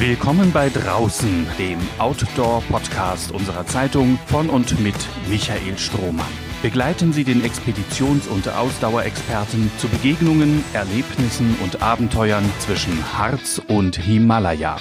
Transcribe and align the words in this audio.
Willkommen 0.00 0.52
bei 0.52 0.68
Draußen, 0.68 1.44
dem 1.58 1.80
Outdoor-Podcast 1.98 3.32
unserer 3.32 3.66
Zeitung 3.66 4.16
von 4.26 4.48
und 4.48 4.78
mit 4.78 4.94
Michael 5.28 5.76
Strohmann. 5.76 6.24
Begleiten 6.62 7.12
Sie 7.12 7.24
den 7.24 7.42
Expeditions- 7.42 8.28
und 8.28 8.48
Ausdauerexperten 8.48 9.72
zu 9.78 9.88
Begegnungen, 9.88 10.62
Erlebnissen 10.72 11.56
und 11.64 11.82
Abenteuern 11.82 12.44
zwischen 12.60 13.18
Harz 13.18 13.60
und 13.66 13.96
Himalaya. 13.96 14.76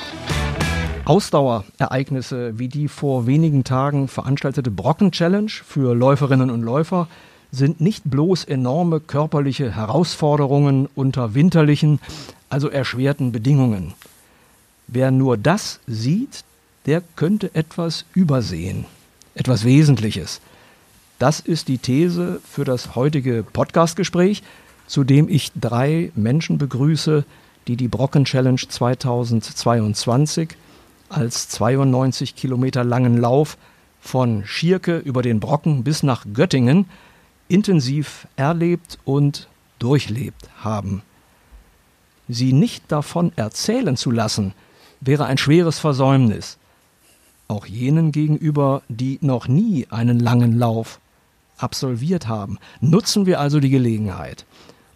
Ausdauerereignisse 1.05 2.59
wie 2.59 2.67
die 2.67 2.87
vor 2.87 3.25
wenigen 3.25 3.63
Tagen 3.63 4.07
veranstaltete 4.07 4.69
Brocken-Challenge 4.69 5.49
für 5.49 5.95
Läuferinnen 5.95 6.51
und 6.51 6.61
Läufer 6.61 7.07
sind 7.51 7.81
nicht 7.81 8.03
bloß 8.05 8.43
enorme 8.43 8.99
körperliche 8.99 9.75
Herausforderungen 9.75 10.87
unter 10.93 11.33
winterlichen, 11.33 11.99
also 12.49 12.69
erschwerten 12.69 13.31
Bedingungen. 13.31 13.95
Wer 14.87 15.11
nur 15.11 15.37
das 15.37 15.79
sieht, 15.85 16.43
der 16.85 17.03
könnte 17.15 17.53
etwas 17.53 18.05
übersehen, 18.13 18.85
etwas 19.35 19.65
Wesentliches. 19.65 20.39
Das 21.19 21.41
ist 21.41 21.67
die 21.67 21.77
These 21.77 22.39
für 22.49 22.63
das 22.63 22.95
heutige 22.95 23.43
Podcastgespräch, 23.43 24.43
zu 24.87 25.03
dem 25.03 25.27
ich 25.27 25.51
drei 25.59 26.11
Menschen 26.15 26.57
begrüße, 26.57 27.25
die 27.67 27.75
die 27.75 27.89
Brocken 27.89 28.23
Challenge 28.23 28.61
2022 28.65 30.55
als 31.09 31.49
92 31.49 32.35
Kilometer 32.35 32.85
langen 32.85 33.17
Lauf 33.17 33.57
von 33.99 34.45
Schierke 34.45 34.99
über 34.99 35.21
den 35.21 35.41
Brocken 35.41 35.83
bis 35.83 36.03
nach 36.03 36.25
Göttingen 36.33 36.85
intensiv 37.49 38.27
erlebt 38.37 38.99
und 39.03 39.49
durchlebt 39.79 40.49
haben. 40.59 41.01
Sie 42.29 42.53
nicht 42.53 42.83
davon 42.89 43.31
erzählen 43.35 43.97
zu 43.97 44.11
lassen, 44.11 44.53
wäre 45.01 45.25
ein 45.25 45.37
schweres 45.37 45.79
Versäumnis. 45.79 46.57
Auch 47.47 47.65
jenen 47.65 48.11
gegenüber, 48.11 48.81
die 48.89 49.19
noch 49.21 49.47
nie 49.47 49.87
einen 49.89 50.19
langen 50.19 50.57
Lauf 50.57 50.99
absolviert 51.57 52.27
haben. 52.27 52.57
Nutzen 52.81 53.25
wir 53.25 53.39
also 53.39 53.59
die 53.59 53.69
Gelegenheit. 53.69 54.45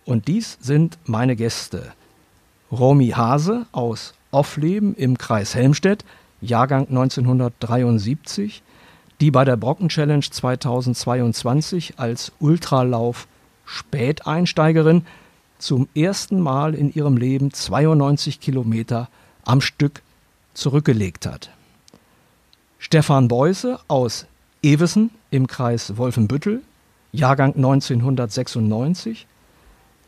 Und 0.06 0.28
dies 0.28 0.58
sind 0.62 0.98
meine 1.06 1.36
Gäste. 1.36 1.94
Romy 2.72 3.10
Hase 3.10 3.66
aus 3.72 4.14
Offleben 4.32 4.96
im 4.96 5.18
Kreis 5.18 5.56
Helmstedt, 5.56 6.06
Jahrgang 6.40 6.88
1973, 6.88 8.64
die 9.20 9.30
bei 9.30 9.46
der 9.46 9.58
Brocken 9.58 9.90
Challenge 9.90 10.26
2022 10.28 11.96
als 11.98 12.32
Ultralauf 12.40 13.28
Späteinsteigerin 13.66 15.06
zum 15.60 15.88
ersten 15.94 16.40
Mal 16.40 16.74
in 16.74 16.92
ihrem 16.94 17.18
Leben 17.18 17.54
92 17.54 18.40
Kilometer 18.40 19.10
am 19.46 19.62
Stück 19.62 20.02
zurückgelegt 20.54 21.26
hat. 21.26 21.50
Stefan 22.80 23.28
Beuse 23.28 23.80
aus 23.88 24.26
Evesen 24.64 25.12
im 25.30 25.48
Kreis 25.48 25.98
Wolfenbüttel, 25.98 26.62
Jahrgang 27.12 27.56
1996, 27.56 29.28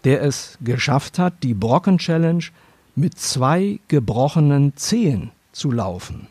der 0.04 0.22
es 0.22 0.58
geschafft 0.62 1.20
hat, 1.20 1.34
die 1.44 1.54
Brocken 1.54 1.98
Challenge 1.98 2.44
mit 2.96 3.18
zwei 3.20 3.80
gebrochenen 3.88 4.76
Zehen 4.76 5.32
zu 5.52 5.72
laufen. 5.72 6.28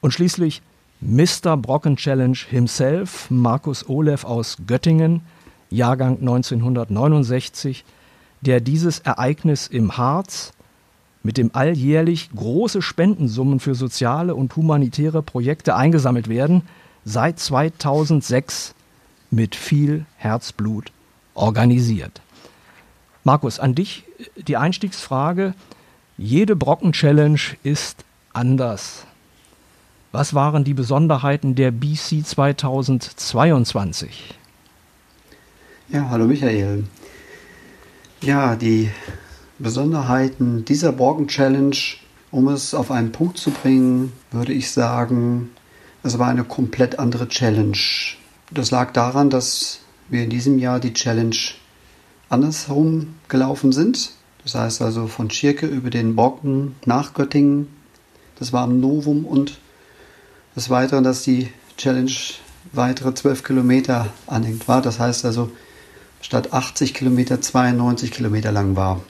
Und 0.00 0.12
schließlich 0.12 0.62
Mr. 1.00 1.56
Brocken 1.56 1.96
Challenge 1.96 2.38
himself, 2.48 3.30
Markus 3.30 3.88
Olev 3.88 4.24
aus 4.24 4.56
Göttingen, 4.66 5.22
Jahrgang 5.68 6.18
1969, 6.18 7.84
der 8.40 8.60
dieses 8.60 9.00
Ereignis 9.00 9.66
im 9.66 9.96
Harz 9.96 10.52
mit 11.22 11.36
dem 11.36 11.50
alljährlich 11.54 12.30
große 12.34 12.82
Spendensummen 12.82 13.60
für 13.60 13.74
soziale 13.74 14.34
und 14.34 14.54
humanitäre 14.56 15.22
Projekte 15.22 15.76
eingesammelt 15.76 16.28
werden, 16.28 16.62
seit 17.04 17.38
2006 17.38 18.74
mit 19.30 19.54
viel 19.54 20.04
Herzblut 20.16 20.90
organisiert. 21.34 22.20
Markus, 23.24 23.60
an 23.60 23.74
dich 23.74 24.04
die 24.36 24.56
Einstiegsfrage. 24.56 25.54
Jede 26.18 26.56
Brocken-Challenge 26.56 27.40
ist 27.62 28.04
anders. 28.32 29.06
Was 30.10 30.34
waren 30.34 30.64
die 30.64 30.74
Besonderheiten 30.74 31.54
der 31.54 31.70
BC 31.70 32.24
2022? 32.24 34.34
Ja, 35.88 36.08
hallo 36.10 36.26
Michael. 36.26 36.84
Ja, 38.20 38.56
die 38.56 38.90
Besonderheiten 39.62 40.64
dieser 40.64 40.90
Brocken 40.90 41.28
Challenge, 41.28 41.76
um 42.32 42.48
es 42.48 42.74
auf 42.74 42.90
einen 42.90 43.12
Punkt 43.12 43.38
zu 43.38 43.52
bringen, 43.52 44.12
würde 44.32 44.52
ich 44.52 44.72
sagen, 44.72 45.50
es 46.02 46.18
war 46.18 46.28
eine 46.28 46.42
komplett 46.42 46.98
andere 46.98 47.28
Challenge. 47.28 47.78
Das 48.50 48.72
lag 48.72 48.92
daran, 48.92 49.30
dass 49.30 49.78
wir 50.08 50.24
in 50.24 50.30
diesem 50.30 50.58
Jahr 50.58 50.80
die 50.80 50.92
Challenge 50.92 51.36
andersherum 52.28 53.14
gelaufen 53.28 53.70
sind. 53.70 54.10
Das 54.42 54.56
heißt 54.56 54.82
also 54.82 55.06
von 55.06 55.30
Schirke 55.30 55.66
über 55.66 55.90
den 55.90 56.16
Brocken 56.16 56.74
nach 56.84 57.14
Göttingen. 57.14 57.68
Das 58.40 58.52
war 58.52 58.64
am 58.64 58.80
Novum 58.80 59.24
und 59.24 59.58
des 60.56 60.70
Weiteren, 60.70 61.04
dass 61.04 61.22
die 61.22 61.48
Challenge 61.76 62.10
weitere 62.72 63.14
12 63.14 63.44
Kilometer 63.44 64.08
anhängt 64.26 64.66
war. 64.66 64.82
Das 64.82 64.98
heißt 64.98 65.24
also, 65.24 65.52
statt 66.20 66.52
80 66.52 66.94
Kilometer 66.94 67.40
92 67.40 68.10
Kilometer 68.10 68.50
lang 68.50 68.74
war. 68.74 69.00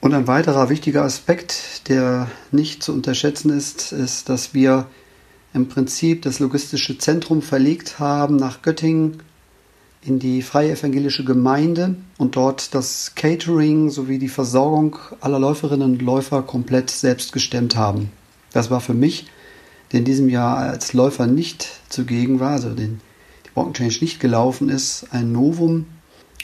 Und 0.00 0.14
ein 0.14 0.28
weiterer 0.28 0.68
wichtiger 0.68 1.02
Aspekt, 1.02 1.88
der 1.88 2.28
nicht 2.52 2.82
zu 2.82 2.92
unterschätzen 2.92 3.50
ist, 3.50 3.92
ist, 3.92 4.28
dass 4.28 4.54
wir 4.54 4.86
im 5.54 5.68
Prinzip 5.68 6.22
das 6.22 6.38
logistische 6.38 6.98
Zentrum 6.98 7.42
verlegt 7.42 7.98
haben 7.98 8.36
nach 8.36 8.62
Göttingen 8.62 9.22
in 10.02 10.20
die 10.20 10.42
Freie 10.42 10.72
Evangelische 10.72 11.24
Gemeinde 11.24 11.96
und 12.16 12.36
dort 12.36 12.74
das 12.74 13.12
Catering 13.16 13.90
sowie 13.90 14.18
die 14.18 14.28
Versorgung 14.28 14.96
aller 15.20 15.40
Läuferinnen 15.40 15.92
und 15.92 16.02
Läufer 16.02 16.42
komplett 16.42 16.90
selbst 16.90 17.32
gestemmt 17.32 17.74
haben. 17.74 18.10
Das 18.52 18.70
war 18.70 18.80
für 18.80 18.94
mich 18.94 19.26
der 19.92 20.00
in 20.00 20.04
diesem 20.04 20.28
Jahr 20.28 20.58
als 20.58 20.92
Läufer 20.92 21.26
nicht 21.26 21.80
zugegen 21.88 22.40
war, 22.40 22.52
also 22.52 22.74
den 22.74 23.00
die 23.46 23.50
Brocken 23.54 23.72
Change 23.74 23.98
nicht 24.02 24.20
gelaufen 24.20 24.68
ist, 24.68 25.06
ein 25.10 25.32
Novum 25.32 25.86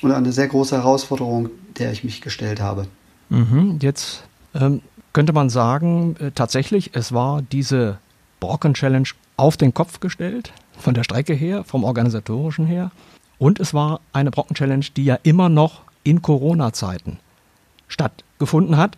und 0.02 0.12
eine 0.12 0.32
sehr 0.32 0.48
große 0.48 0.76
Herausforderung, 0.76 1.50
der 1.78 1.92
ich 1.92 2.04
mich 2.04 2.20
gestellt 2.20 2.60
habe. 2.60 2.86
Mhm, 3.28 3.78
jetzt 3.80 4.24
ähm, 4.54 4.82
könnte 5.12 5.32
man 5.32 5.50
sagen, 5.50 6.16
äh, 6.18 6.30
tatsächlich, 6.32 6.90
es 6.94 7.12
war 7.12 7.42
diese 7.42 7.98
Brocken 8.40 8.74
Challenge 8.74 9.08
auf 9.36 9.56
den 9.56 9.74
Kopf 9.74 10.00
gestellt, 10.00 10.52
von 10.78 10.94
der 10.94 11.04
Strecke 11.04 11.34
her, 11.34 11.64
vom 11.64 11.84
organisatorischen 11.84 12.66
her. 12.66 12.90
Und 13.38 13.60
es 13.60 13.74
war 13.74 14.00
eine 14.12 14.30
Brocken 14.30 14.54
Challenge, 14.54 14.84
die 14.96 15.04
ja 15.04 15.18
immer 15.22 15.48
noch 15.48 15.82
in 16.02 16.22
Corona-Zeiten 16.22 17.18
stattgefunden 17.88 18.76
hat. 18.76 18.96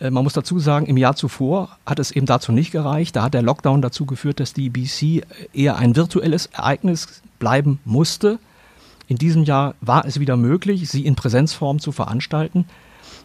Äh, 0.00 0.10
man 0.10 0.24
muss 0.24 0.32
dazu 0.32 0.58
sagen, 0.58 0.86
im 0.86 0.96
Jahr 0.96 1.16
zuvor 1.16 1.78
hat 1.86 1.98
es 1.98 2.10
eben 2.10 2.26
dazu 2.26 2.52
nicht 2.52 2.70
gereicht. 2.70 3.16
Da 3.16 3.22
hat 3.24 3.34
der 3.34 3.42
Lockdown 3.42 3.82
dazu 3.82 4.06
geführt, 4.06 4.40
dass 4.40 4.52
die 4.52 4.70
BC 4.70 5.24
eher 5.52 5.76
ein 5.76 5.96
virtuelles 5.96 6.46
Ereignis 6.46 7.22
bleiben 7.38 7.80
musste. 7.84 8.38
In 9.06 9.18
diesem 9.18 9.44
Jahr 9.44 9.74
war 9.80 10.04
es 10.06 10.18
wieder 10.20 10.36
möglich, 10.36 10.88
sie 10.88 11.04
in 11.04 11.14
Präsenzform 11.14 11.78
zu 11.78 11.92
veranstalten. 11.92 12.64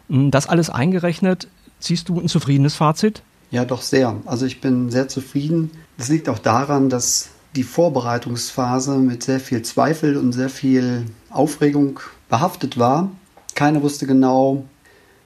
Hm, 0.09 0.31
das 0.31 0.47
alles 0.47 0.69
eingerechnet, 0.69 1.47
ziehst 1.79 2.09
du 2.09 2.19
ein 2.19 2.27
zufriedenes 2.27 2.75
Fazit? 2.75 3.23
Ja, 3.51 3.65
doch 3.65 3.81
sehr. 3.81 4.15
Also 4.25 4.45
ich 4.45 4.61
bin 4.61 4.91
sehr 4.91 5.07
zufrieden. 5.07 5.71
Das 5.97 6.09
liegt 6.09 6.29
auch 6.29 6.39
daran, 6.39 6.89
dass 6.89 7.29
die 7.55 7.63
Vorbereitungsphase 7.63 8.97
mit 8.97 9.23
sehr 9.23 9.39
viel 9.39 9.63
Zweifel 9.63 10.17
und 10.17 10.33
sehr 10.33 10.49
viel 10.49 11.05
Aufregung 11.29 11.99
behaftet 12.29 12.77
war. 12.77 13.11
Keiner 13.55 13.81
wusste 13.81 14.05
genau, 14.05 14.65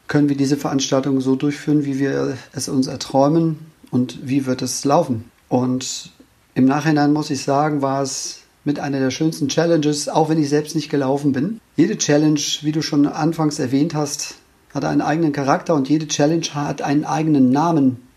können 0.08 0.30
wir 0.30 0.38
diese 0.38 0.58
Veranstaltung 0.58 1.20
so 1.22 1.36
durchführen, 1.36 1.86
wie 1.86 2.00
wir 2.00 2.38
es 2.54 2.70
uns 2.70 2.88
erträumen 2.88 3.60
und 3.92 4.20
wie 4.28 4.46
wird 4.46 4.62
es 4.62 4.86
laufen. 4.86 5.26
Und 5.50 6.12
im 6.56 6.66
Nachhinein 6.66 7.14
muss 7.14 7.30
ich 7.30 7.44
sagen, 7.44 7.82
war 7.82 8.02
es 8.02 8.42
mit 8.64 8.80
einer 8.80 9.00
der 9.00 9.12
schönsten 9.12 9.50
Challenges, 9.50 10.08
auch 10.08 10.30
wenn 10.30 10.42
ich 10.42 10.50
selbst 10.50 10.76
nicht 10.76 10.90
gelaufen 10.90 11.34
bin. 11.34 11.60
Jede 11.76 11.98
Challenge, 11.98 12.40
wie 12.62 12.72
du 12.72 12.82
schon 12.82 13.06
anfangs 13.06 13.60
erwähnt 13.60 13.94
hast, 13.94 14.36
hat 14.74 14.86
einen 14.86 15.02
eigenen 15.02 15.34
Charakter 15.34 15.76
und 15.76 15.90
jede 15.90 16.08
Challenge 16.08 16.48
hat 16.54 16.82
einen 16.82 17.06
eigenen 17.06 17.52
Namen. 17.52 18.08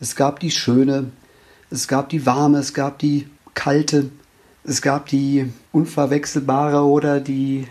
Es 0.00 0.14
gab 0.14 0.40
die 0.40 0.50
schöne, 0.50 1.10
es 1.70 1.88
gab 1.88 2.08
die 2.08 2.24
warme, 2.24 2.58
es 2.58 2.72
gab 2.72 2.98
die 2.98 3.28
kalte, 3.54 4.10
es 4.64 4.80
gab 4.82 5.06
die 5.06 5.52
unverwechselbare 5.72 6.82
oder 6.82 7.20
die, 7.20 7.66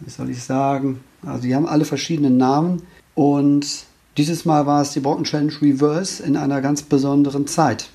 wie 0.00 0.10
soll 0.10 0.30
ich 0.30 0.42
sagen, 0.42 1.00
also 1.22 1.42
die 1.42 1.54
haben 1.54 1.66
alle 1.66 1.84
verschiedene 1.84 2.30
Namen 2.30 2.82
und 3.14 3.84
dieses 4.16 4.44
Mal 4.44 4.66
war 4.66 4.80
es 4.80 4.92
die 4.92 5.00
Brocken 5.00 5.24
Challenge 5.24 5.52
Reverse 5.60 6.22
in 6.22 6.36
einer 6.36 6.60
ganz 6.60 6.82
besonderen 6.82 7.46
Zeit. 7.46 7.88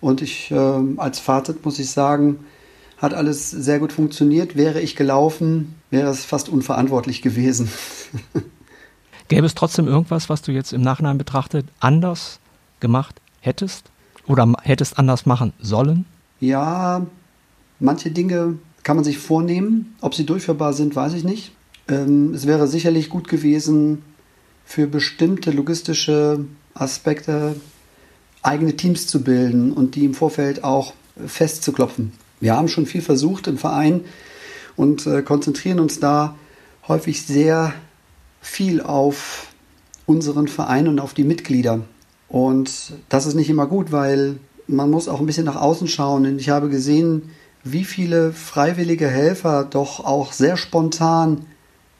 Und 0.00 0.22
ich 0.22 0.50
äh, 0.50 0.80
als 0.96 1.18
Fazit 1.18 1.64
muss 1.64 1.78
ich 1.78 1.90
sagen, 1.90 2.40
hat 2.98 3.12
alles 3.12 3.50
sehr 3.50 3.78
gut 3.78 3.92
funktioniert. 3.92 4.56
Wäre 4.56 4.80
ich 4.80 4.96
gelaufen, 4.96 5.74
wäre 5.90 6.10
es 6.10 6.24
fast 6.24 6.48
unverantwortlich 6.48 7.22
gewesen. 7.22 7.70
Gäbe 9.28 9.46
es 9.46 9.54
trotzdem 9.54 9.88
irgendwas, 9.88 10.28
was 10.28 10.42
du 10.42 10.52
jetzt 10.52 10.72
im 10.72 10.82
Nachhinein 10.82 11.18
betrachtet 11.18 11.66
anders 11.80 12.38
gemacht 12.80 13.20
hättest 13.40 13.90
oder 14.26 14.52
hättest 14.62 14.98
anders 14.98 15.26
machen 15.26 15.52
sollen? 15.60 16.04
Ja, 16.40 17.06
manche 17.80 18.10
Dinge 18.10 18.58
kann 18.82 18.96
man 18.96 19.04
sich 19.04 19.18
vornehmen. 19.18 19.96
Ob 20.00 20.14
sie 20.14 20.26
durchführbar 20.26 20.72
sind, 20.72 20.94
weiß 20.94 21.14
ich 21.14 21.24
nicht. 21.24 21.52
Ähm, 21.88 22.34
es 22.34 22.46
wäre 22.46 22.68
sicherlich 22.68 23.08
gut 23.08 23.28
gewesen, 23.28 24.02
für 24.64 24.86
bestimmte 24.86 25.52
logistische 25.52 26.44
Aspekte 26.74 27.56
eigene 28.42 28.76
Teams 28.76 29.06
zu 29.06 29.22
bilden 29.22 29.72
und 29.72 29.94
die 29.94 30.04
im 30.04 30.14
Vorfeld 30.14 30.64
auch 30.64 30.94
festzuklopfen. 31.24 32.12
Wir 32.40 32.56
haben 32.56 32.68
schon 32.68 32.86
viel 32.86 33.02
versucht 33.02 33.46
im 33.46 33.58
Verein 33.58 34.02
und 34.76 35.06
äh, 35.06 35.22
konzentrieren 35.22 35.80
uns 35.80 36.00
da 36.00 36.36
häufig 36.86 37.22
sehr 37.22 37.72
viel 38.40 38.80
auf 38.80 39.48
unseren 40.06 40.48
Verein 40.48 40.88
und 40.88 41.00
auf 41.00 41.14
die 41.14 41.24
Mitglieder. 41.24 41.80
Und 42.28 42.92
das 43.08 43.26
ist 43.26 43.34
nicht 43.34 43.50
immer 43.50 43.66
gut, 43.66 43.92
weil 43.92 44.36
man 44.66 44.90
muss 44.90 45.08
auch 45.08 45.20
ein 45.20 45.26
bisschen 45.26 45.46
nach 45.46 45.60
außen 45.60 45.88
schauen. 45.88 46.26
Und 46.26 46.40
ich 46.40 46.48
habe 46.48 46.68
gesehen, 46.68 47.30
wie 47.64 47.84
viele 47.84 48.32
freiwillige 48.32 49.08
Helfer 49.08 49.64
doch 49.64 50.04
auch 50.04 50.32
sehr 50.32 50.56
spontan 50.56 51.46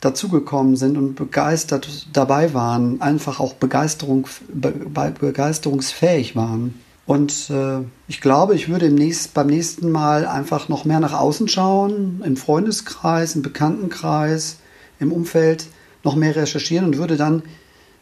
dazugekommen 0.01 0.77
sind 0.77 0.97
und 0.97 1.15
begeistert 1.15 2.07
dabei 2.13 2.55
waren, 2.55 3.01
einfach 3.01 3.41
auch 3.41 3.55
Begeisterung, 3.55 4.29
be, 4.53 4.73
begeisterungsfähig 5.19 6.37
waren. 6.37 6.75
Und 7.07 7.51
äh, 7.51 7.79
ich 8.09 8.21
glaube, 8.21 8.55
ich 8.55 8.69
würde 8.69 8.87
im 8.87 8.95
nächst, 8.95 9.33
beim 9.33 9.47
nächsten 9.47 9.91
Mal 9.91 10.27
einfach 10.27 10.69
noch 10.69 10.85
mehr 10.85 11.01
nach 11.01 11.15
außen 11.15 11.49
schauen, 11.49 12.21
im 12.25 12.37
Freundeskreis, 12.37 13.37
im 13.37 13.43
Bekanntenkreis, 13.43 14.59
im 14.99 15.13
Umfeld 15.13 15.67
noch 16.07 16.17
mehr 16.17 16.35
recherchieren 16.35 16.87
und 16.87 16.97
würde 16.97 17.17
dann 17.17 17.43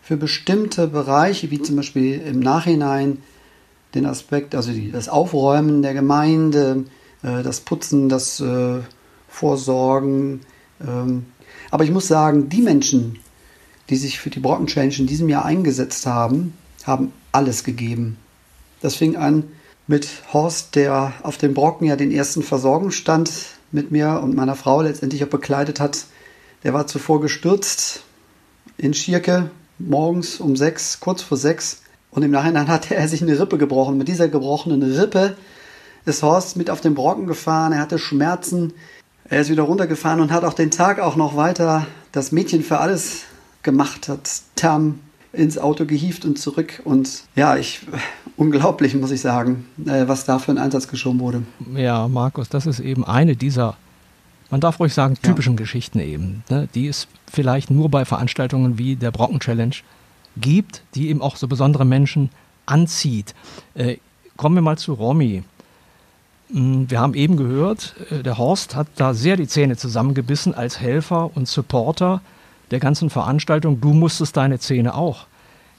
für 0.03 0.17
bestimmte 0.17 0.87
Bereiche, 0.87 1.51
wie 1.51 1.61
zum 1.61 1.77
Beispiel 1.77 2.21
im 2.21 2.39
Nachhinein 2.39 3.19
den 3.95 4.07
Aspekt, 4.07 4.55
also 4.55 4.73
die, 4.73 4.93
das 4.93 5.09
Aufräumen 5.09 5.83
der 5.83 5.95
Gemeinde, 5.95 6.85
äh, 7.23 7.43
das 7.43 7.61
Putzen, 7.61 8.09
das 8.09 8.39
äh, 8.41 8.81
Vorsorgen. 9.29 10.41
Ähm, 10.87 11.27
aber 11.71 11.85
ich 11.85 11.91
muss 11.91 12.07
sagen, 12.07 12.49
die 12.49 12.63
Menschen, 12.63 13.19
die 13.89 13.97
sich 13.97 14.21
für 14.21 14.31
die 14.31 14.41
Brocken 14.41 14.67
Challenge 14.67 14.95
in 14.99 15.07
diesem 15.07 15.29
Jahr 15.29 15.45
eingesetzt 15.45 16.07
haben, 16.07 16.55
haben 16.85 17.13
alles 17.33 17.65
gegeben. 17.65 18.17
Das 18.83 18.95
fing 18.97 19.17
an 19.17 19.45
mit 19.87 20.09
Horst, 20.33 20.77
der 20.77 21.15
auf 21.23 21.39
dem 21.39 21.55
Brocken 21.55 21.87
ja 21.87 21.97
den 21.97 22.11
ersten 22.11 22.43
Versorgungsstand 22.43 23.31
mit 23.73 23.91
mir 23.91 24.21
und 24.23 24.35
meiner 24.35 24.55
Frau 24.55 24.83
letztendlich 24.83 25.25
auch 25.25 25.29
bekleidet 25.29 25.81
hat. 25.81 26.05
Der 26.65 26.73
war 26.73 26.87
zuvor 26.87 27.21
gestürzt 27.21 28.03
in 28.79 28.95
Schierke 28.95 29.51
morgens 29.79 30.41
um 30.41 30.57
sechs, 30.57 30.99
kurz 30.99 31.23
vor 31.23 31.37
sechs. 31.37 31.83
Und 32.11 32.23
im 32.23 32.31
Nachhinein 32.31 32.69
hatte 32.69 32.95
er 32.95 33.07
sich 33.07 33.23
eine 33.23 33.39
Rippe 33.39 33.59
gebrochen. 33.59 33.99
Mit 33.99 34.09
dieser 34.09 34.29
gebrochenen 34.29 34.83
Rippe 34.83 35.37
ist 36.07 36.23
Horst 36.23 36.57
mit 36.57 36.71
auf 36.71 36.81
den 36.81 36.95
Brocken 36.95 37.27
gefahren. 37.27 37.73
Er 37.73 37.81
hatte 37.81 37.99
Schmerzen. 37.99 38.73
Er 39.29 39.41
ist 39.41 39.51
wieder 39.51 39.65
runtergefahren 39.65 40.21
und 40.21 40.33
hat 40.33 40.45
auch 40.45 40.55
den 40.55 40.71
Tag 40.71 41.01
auch 41.01 41.17
noch 41.17 41.37
weiter 41.37 41.87
das 42.13 42.33
Mädchen 42.33 42.63
für 42.63 42.79
alles 42.79 43.23
gemacht, 43.63 44.09
hat 44.09 44.31
Term 44.55 45.01
ins 45.33 45.59
Auto 45.59 45.85
gehievt 45.85 46.25
und 46.25 46.39
zurück. 46.39 46.81
Und 46.85 47.25
ja, 47.35 47.57
ich, 47.57 47.81
unglaublich, 48.37 48.95
muss 48.95 49.11
ich 49.11 49.21
sagen, 49.21 49.67
äh, 49.85 50.07
was 50.07 50.25
da 50.25 50.39
für 50.39 50.53
ein 50.53 50.59
Einsatz 50.59 50.89
geschoben 50.89 51.21
wurde. 51.21 51.43
Ja, 51.75 52.07
Markus, 52.07 52.49
das 52.49 52.67
ist 52.67 52.81
eben 52.81 53.05
eine 53.05 53.35
dieser, 53.35 53.77
man 54.55 54.61
darf 54.61 54.79
ruhig 54.79 54.95
sagen, 54.95 55.17
typischen 55.21 55.55
ja. 55.55 55.57
Geschichten 55.57 55.99
eben, 55.99 56.45
ne, 56.49 56.69
die 56.77 56.87
es 56.87 57.09
vielleicht 57.29 57.73
nur 57.73 57.89
bei 57.89 58.05
Veranstaltungen 58.05 58.79
wie 58.79 58.95
der 58.95 59.11
Brocken 59.11 59.41
Challenge 59.41 59.75
gibt, 60.37 60.83
die 60.95 61.09
eben 61.09 61.23
auch 61.23 61.35
so 61.35 61.49
besondere 61.49 61.85
Menschen 61.85 62.31
anzieht. 62.65 63.35
Äh, 63.75 63.97
kommen 64.37 64.55
wir 64.55 64.63
mal 64.63 64.79
zu 64.79 64.93
Romy. 64.93 65.43
Hm, 66.53 66.89
wir 66.89 67.01
haben 67.01 67.15
eben 67.15 67.37
gehört, 67.37 67.97
äh, 68.13 68.23
der 68.23 68.39
Horst 68.39 68.77
hat 68.77 68.87
da 68.95 69.13
sehr 69.13 69.37
die 69.37 69.49
Zähne 69.49 69.77
zusammengebissen 69.77 70.55
als 70.55 70.79
Helfer 70.79 71.37
und 71.37 71.49
Supporter 71.49 72.21
der 72.71 72.79
ganzen 72.79 73.11
Veranstaltung. 73.11 73.81
Du 73.81 73.93
musstest 73.93 74.37
deine 74.37 74.61
Zähne 74.61 74.95
auch 74.95 75.27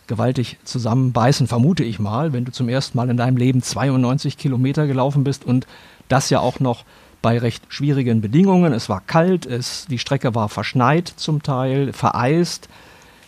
gewaltig 0.08 0.58
zusammenbeißen, 0.66 1.48
vermute 1.48 1.86
ich 1.86 2.00
mal, 2.00 2.34
wenn 2.34 2.44
du 2.44 2.52
zum 2.52 2.68
ersten 2.68 2.98
Mal 2.98 3.10
in 3.10 3.16
deinem 3.16 3.38
Leben 3.38 3.62
92 3.62 4.38
Kilometer 4.38 4.86
gelaufen 4.86 5.24
bist 5.24 5.46
und 5.46 5.66
das 6.10 6.30
ja 6.30 6.42
auch 6.42 6.60
noch 6.60 6.84
bei 7.26 7.40
recht 7.40 7.64
schwierigen 7.70 8.22
Bedingungen. 8.22 8.72
Es 8.72 8.88
war 8.88 9.02
kalt, 9.02 9.48
es, 9.48 9.88
die 9.90 9.98
Strecke 9.98 10.36
war 10.36 10.48
verschneit 10.48 11.08
zum 11.08 11.42
Teil, 11.42 11.92
vereist, 11.92 12.70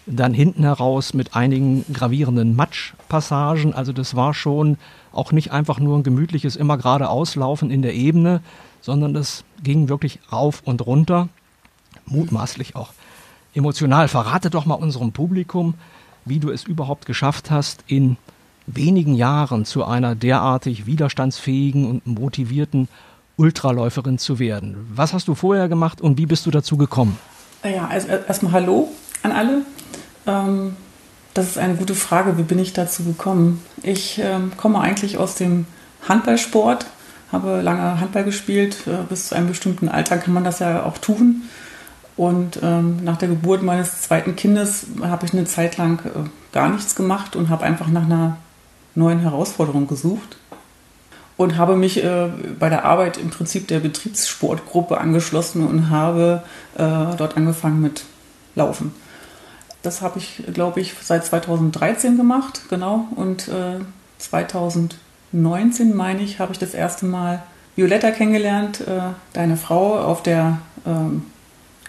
dann 0.06 0.36
hinten 0.36 0.62
heraus 0.62 1.16
mit 1.16 1.36
einigen 1.36 1.84
gravierenden 1.92 2.56
Matschpassagen. 2.56 3.74
Also 3.74 3.94
das 3.94 4.16
war 4.16 4.36
schon 4.36 4.78
auch 5.12 5.32
nicht 5.32 5.52
einfach 5.52 5.80
nur 5.80 5.98
ein 5.98 6.04
gemütliches 6.04 6.56
immer 6.56 6.78
geradeauslaufen 6.78 7.72
in 7.72 7.82
der 7.82 7.96
Ebene, 7.96 8.42
sondern 8.82 9.16
das 9.16 9.44
ging 9.64 9.90
wirklich 9.90 10.20
rauf 10.32 10.62
und 10.64 10.86
runter, 10.86 11.28
mutmaßlich 12.06 12.76
auch 12.76 12.94
emotional. 13.56 14.10
Verrate 14.10 14.52
doch 14.52 14.68
mal 14.68 14.76
unserem 14.76 15.12
Publikum, 15.12 15.74
wie 16.24 16.38
du 16.38 16.52
es 16.52 16.66
überhaupt 16.66 17.08
geschafft 17.08 17.50
hast, 17.50 17.84
in 17.88 18.18
wenigen 18.68 19.16
Jahren 19.16 19.66
zu 19.66 19.84
einer 19.84 20.14
derartig 20.14 20.86
widerstandsfähigen 20.86 21.90
und 21.90 22.06
motivierten 22.06 22.90
Ultraläuferin 23.38 24.18
zu 24.18 24.40
werden. 24.40 24.88
Was 24.94 25.14
hast 25.14 25.28
du 25.28 25.36
vorher 25.36 25.70
gemacht 25.70 26.02
und 26.02 26.18
wie 26.18 26.26
bist 26.26 26.46
du 26.46 26.52
dazu 26.52 26.76
gekommen? 26.76 27.18
Ja, 27.64 27.88
also 27.88 28.08
erstmal 28.08 28.52
Hallo 28.52 28.90
an 29.24 29.32
alle. 29.32 29.62
Ähm, 30.26 30.76
das 31.34 31.48
ist 31.48 31.58
eine 31.58 31.76
gute 31.76 31.96
Frage. 31.96 32.38
Wie 32.38 32.44
bin 32.44 32.60
ich 32.60 32.74
dazu 32.74 33.04
gekommen? 33.04 33.64
Ich 33.84 34.20
ähm, 34.20 34.52
komme 34.58 34.80
eigentlich 34.80 35.18
aus 35.18 35.36
dem 35.36 35.68
Handballsport, 36.08 36.88
habe 37.32 37.62
lange 37.62 38.00
Handball 38.00 38.24
gespielt. 38.24 38.88
Äh, 38.88 39.04
bis 39.08 39.30
zu 39.30 39.36
einem 39.36 39.48
bestimmten 39.48 39.88
Alter 39.88 40.18
kann 40.18 40.34
man 40.34 40.44
das 40.44 40.60
ja 40.60 40.84
auch 40.84 40.98
tun. 40.98 41.44
Und 42.16 42.60
ähm, 42.64 43.04
nach 43.04 43.18
der 43.18 43.30
Geburt 43.30 43.62
meines 43.62 44.02
zweiten 44.02 44.36
Kindes 44.36 44.88
habe 45.02 45.28
ich 45.28 45.34
eine 45.34 45.46
Zeit 45.46 45.78
lang 45.78 46.04
äh, 46.06 46.28
gar 46.52 46.70
nichts 46.70 46.96
gemacht 46.96 47.36
und 47.36 47.50
habe 47.50 47.64
einfach 47.64 47.88
nach 47.88 48.06
einer 48.06 48.38
neuen 48.96 49.20
Herausforderung 49.20 49.88
gesucht 49.88 50.38
und 51.38 51.58
habe 51.58 51.76
mich 51.76 52.04
äh, 52.04 52.30
bei 52.60 52.70
der 52.70 52.84
Arbeit 52.84 53.18
im 53.18 53.30
Prinzip 53.30 53.68
der 53.68 53.80
Betriebssportgruppe 53.80 54.98
angeschlossen 54.98 55.66
und 55.66 55.90
habe 55.90 56.42
äh, 56.76 57.16
dort 57.16 57.38
angefangen 57.38 57.80
mit 57.80 58.04
Laufen. 58.56 58.94
Das 59.84 60.02
habe 60.02 60.18
ich, 60.18 60.44
glaube 60.54 60.82
ich, 60.82 60.96
seit 61.02 61.26
2013 61.26 62.18
gemacht, 62.18 62.64
genau. 62.70 63.08
Und 63.16 63.48
äh, 63.48 63.80
2019, 64.18 65.96
meine 65.96 66.24
ich, 66.24 66.40
habe 66.40 66.52
ich 66.52 66.60
das 66.60 66.74
erste 66.74 67.06
Mal 67.06 67.44
Violetta 67.76 68.10
kennengelernt, 68.10 68.82
äh, 68.82 69.14
deine 69.34 69.56
Frau, 69.56 70.00
auf 70.00 70.24
der 70.24 70.58
ähm, 70.86 71.26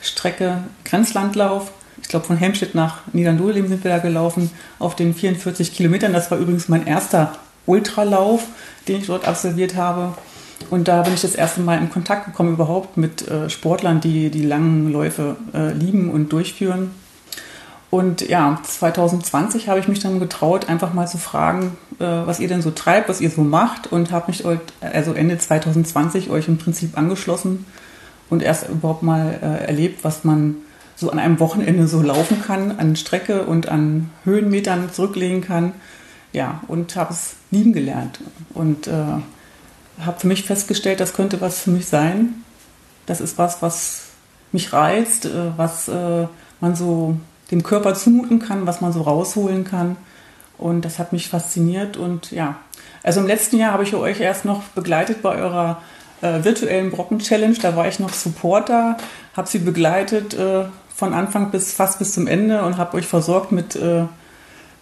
Strecke 0.02 0.62
Grenzlandlauf. 0.85 1.73
Ich 2.02 2.09
glaube, 2.09 2.26
von 2.26 2.37
Helmstedt 2.37 2.75
nach 2.75 2.99
Niederndurlem 3.12 3.67
sind 3.69 3.83
wir 3.83 3.90
da 3.90 3.99
gelaufen, 3.99 4.50
auf 4.78 4.95
den 4.95 5.14
44 5.14 5.75
Kilometern. 5.75 6.12
Das 6.12 6.31
war 6.31 6.38
übrigens 6.38 6.69
mein 6.69 6.87
erster 6.87 7.33
Ultralauf, 7.69 8.47
den 8.89 8.99
ich 8.99 9.07
dort 9.07 9.27
absolviert 9.27 9.77
habe. 9.77 10.15
Und 10.71 10.89
da 10.89 11.03
bin 11.03 11.15
ich 11.15 11.23
das 11.23 11.35
erste 11.35 11.61
Mal 11.61 11.79
in 11.79 11.91
Kontakt 11.91 12.27
gekommen 12.27 12.55
überhaupt 12.55 12.97
mit 12.97 13.29
äh, 13.29 13.49
Sportlern, 13.49 14.01
die 14.01 14.31
die 14.31 14.43
langen 14.43 14.91
Läufe 14.93 15.37
äh, 15.55 15.73
lieben 15.73 16.11
und 16.11 16.33
durchführen. 16.33 16.91
Und 17.91 18.29
ja, 18.29 18.61
2020 18.63 19.69
habe 19.69 19.81
ich 19.81 19.89
mich 19.89 20.01
dann 20.01 20.21
getraut, 20.21 20.69
einfach 20.69 20.93
mal 20.93 21.07
zu 21.07 21.17
fragen, 21.17 21.79
äh, 21.99 22.05
was 22.05 22.39
ihr 22.39 22.49
denn 22.49 22.61
so 22.61 22.71
treibt, 22.71 23.09
was 23.09 23.21
ihr 23.21 23.31
so 23.31 23.43
macht 23.43 23.91
und 23.91 24.11
habe 24.11 24.27
mich 24.29 24.45
also 24.81 25.15
Ende 25.15 25.39
2020 25.39 26.29
euch 26.29 26.49
im 26.49 26.59
Prinzip 26.59 26.99
angeschlossen 26.99 27.65
und 28.29 28.43
erst 28.43 28.69
überhaupt 28.69 29.03
mal 29.03 29.39
äh, 29.41 29.67
erlebt, 29.67 30.05
was 30.05 30.25
man 30.25 30.57
so 30.97 31.11
an 31.11 31.19
einem 31.19 31.41
Wochenende 31.41 31.87
so 31.87 32.03
laufen 32.03 32.43
kann, 32.43 32.79
an 32.79 32.97
Strecke 32.97 33.45
und 33.45 33.69
an 33.69 34.11
Höhenmetern 34.25 34.93
zurücklegen 34.93 35.41
kann. 35.41 35.73
Ja, 36.32 36.61
und 36.68 36.94
habe 36.97 37.12
es 37.12 37.37
lieben 37.50 37.73
gelernt 37.73 38.20
und 38.54 38.87
äh, 38.87 38.92
habe 40.04 40.20
für 40.20 40.26
mich 40.26 40.44
festgestellt, 40.44 41.00
das 41.00 41.14
könnte 41.14 41.40
was 41.40 41.61
für 41.61 41.70
mich 41.70 41.87
sein. 41.87 42.44
Das 43.06 43.20
ist 43.20 43.38
was, 43.38 43.62
was 43.62 44.02
mich 44.52 44.73
reizt, 44.73 45.25
äh, 45.25 45.56
was 45.56 45.88
äh, 45.88 46.26
man 46.61 46.75
so 46.75 47.16
dem 47.50 47.62
Körper 47.62 47.94
zumuten 47.94 48.38
kann, 48.38 48.66
was 48.66 48.80
man 48.80 48.92
so 48.92 49.02
rausholen 49.02 49.64
kann. 49.64 49.97
Und 50.58 50.85
das 50.85 50.99
hat 50.99 51.12
mich 51.12 51.28
fasziniert. 51.28 51.97
Und 51.97 52.30
ja, 52.30 52.56
also 53.02 53.20
im 53.20 53.26
letzten 53.26 53.58
Jahr 53.58 53.73
habe 53.73 53.85
ich 53.85 53.94
euch 53.94 54.20
erst 54.20 54.44
noch 54.44 54.62
begleitet 54.64 55.23
bei 55.23 55.37
eurer 55.37 55.80
äh, 56.20 56.44
virtuellen 56.44 56.90
Brocken-Challenge. 56.90 57.56
Da 57.62 57.76
war 57.76 57.88
ich 57.88 57.99
noch 58.00 58.12
Supporter, 58.12 58.97
habe 59.37 59.49
sie 59.49 59.61
begleitet 59.61 60.35
äh, 60.35 60.64
von 60.94 61.14
Anfang 61.14 61.50
bis 61.50 61.73
fast 61.73 61.99
bis 62.00 62.12
zum 62.12 62.26
Ende 62.26 62.62
und 62.62 62.76
habe 62.76 62.97
euch 62.97 63.06
versorgt 63.06 63.52
mit, 63.52 63.76
äh, 63.76 64.04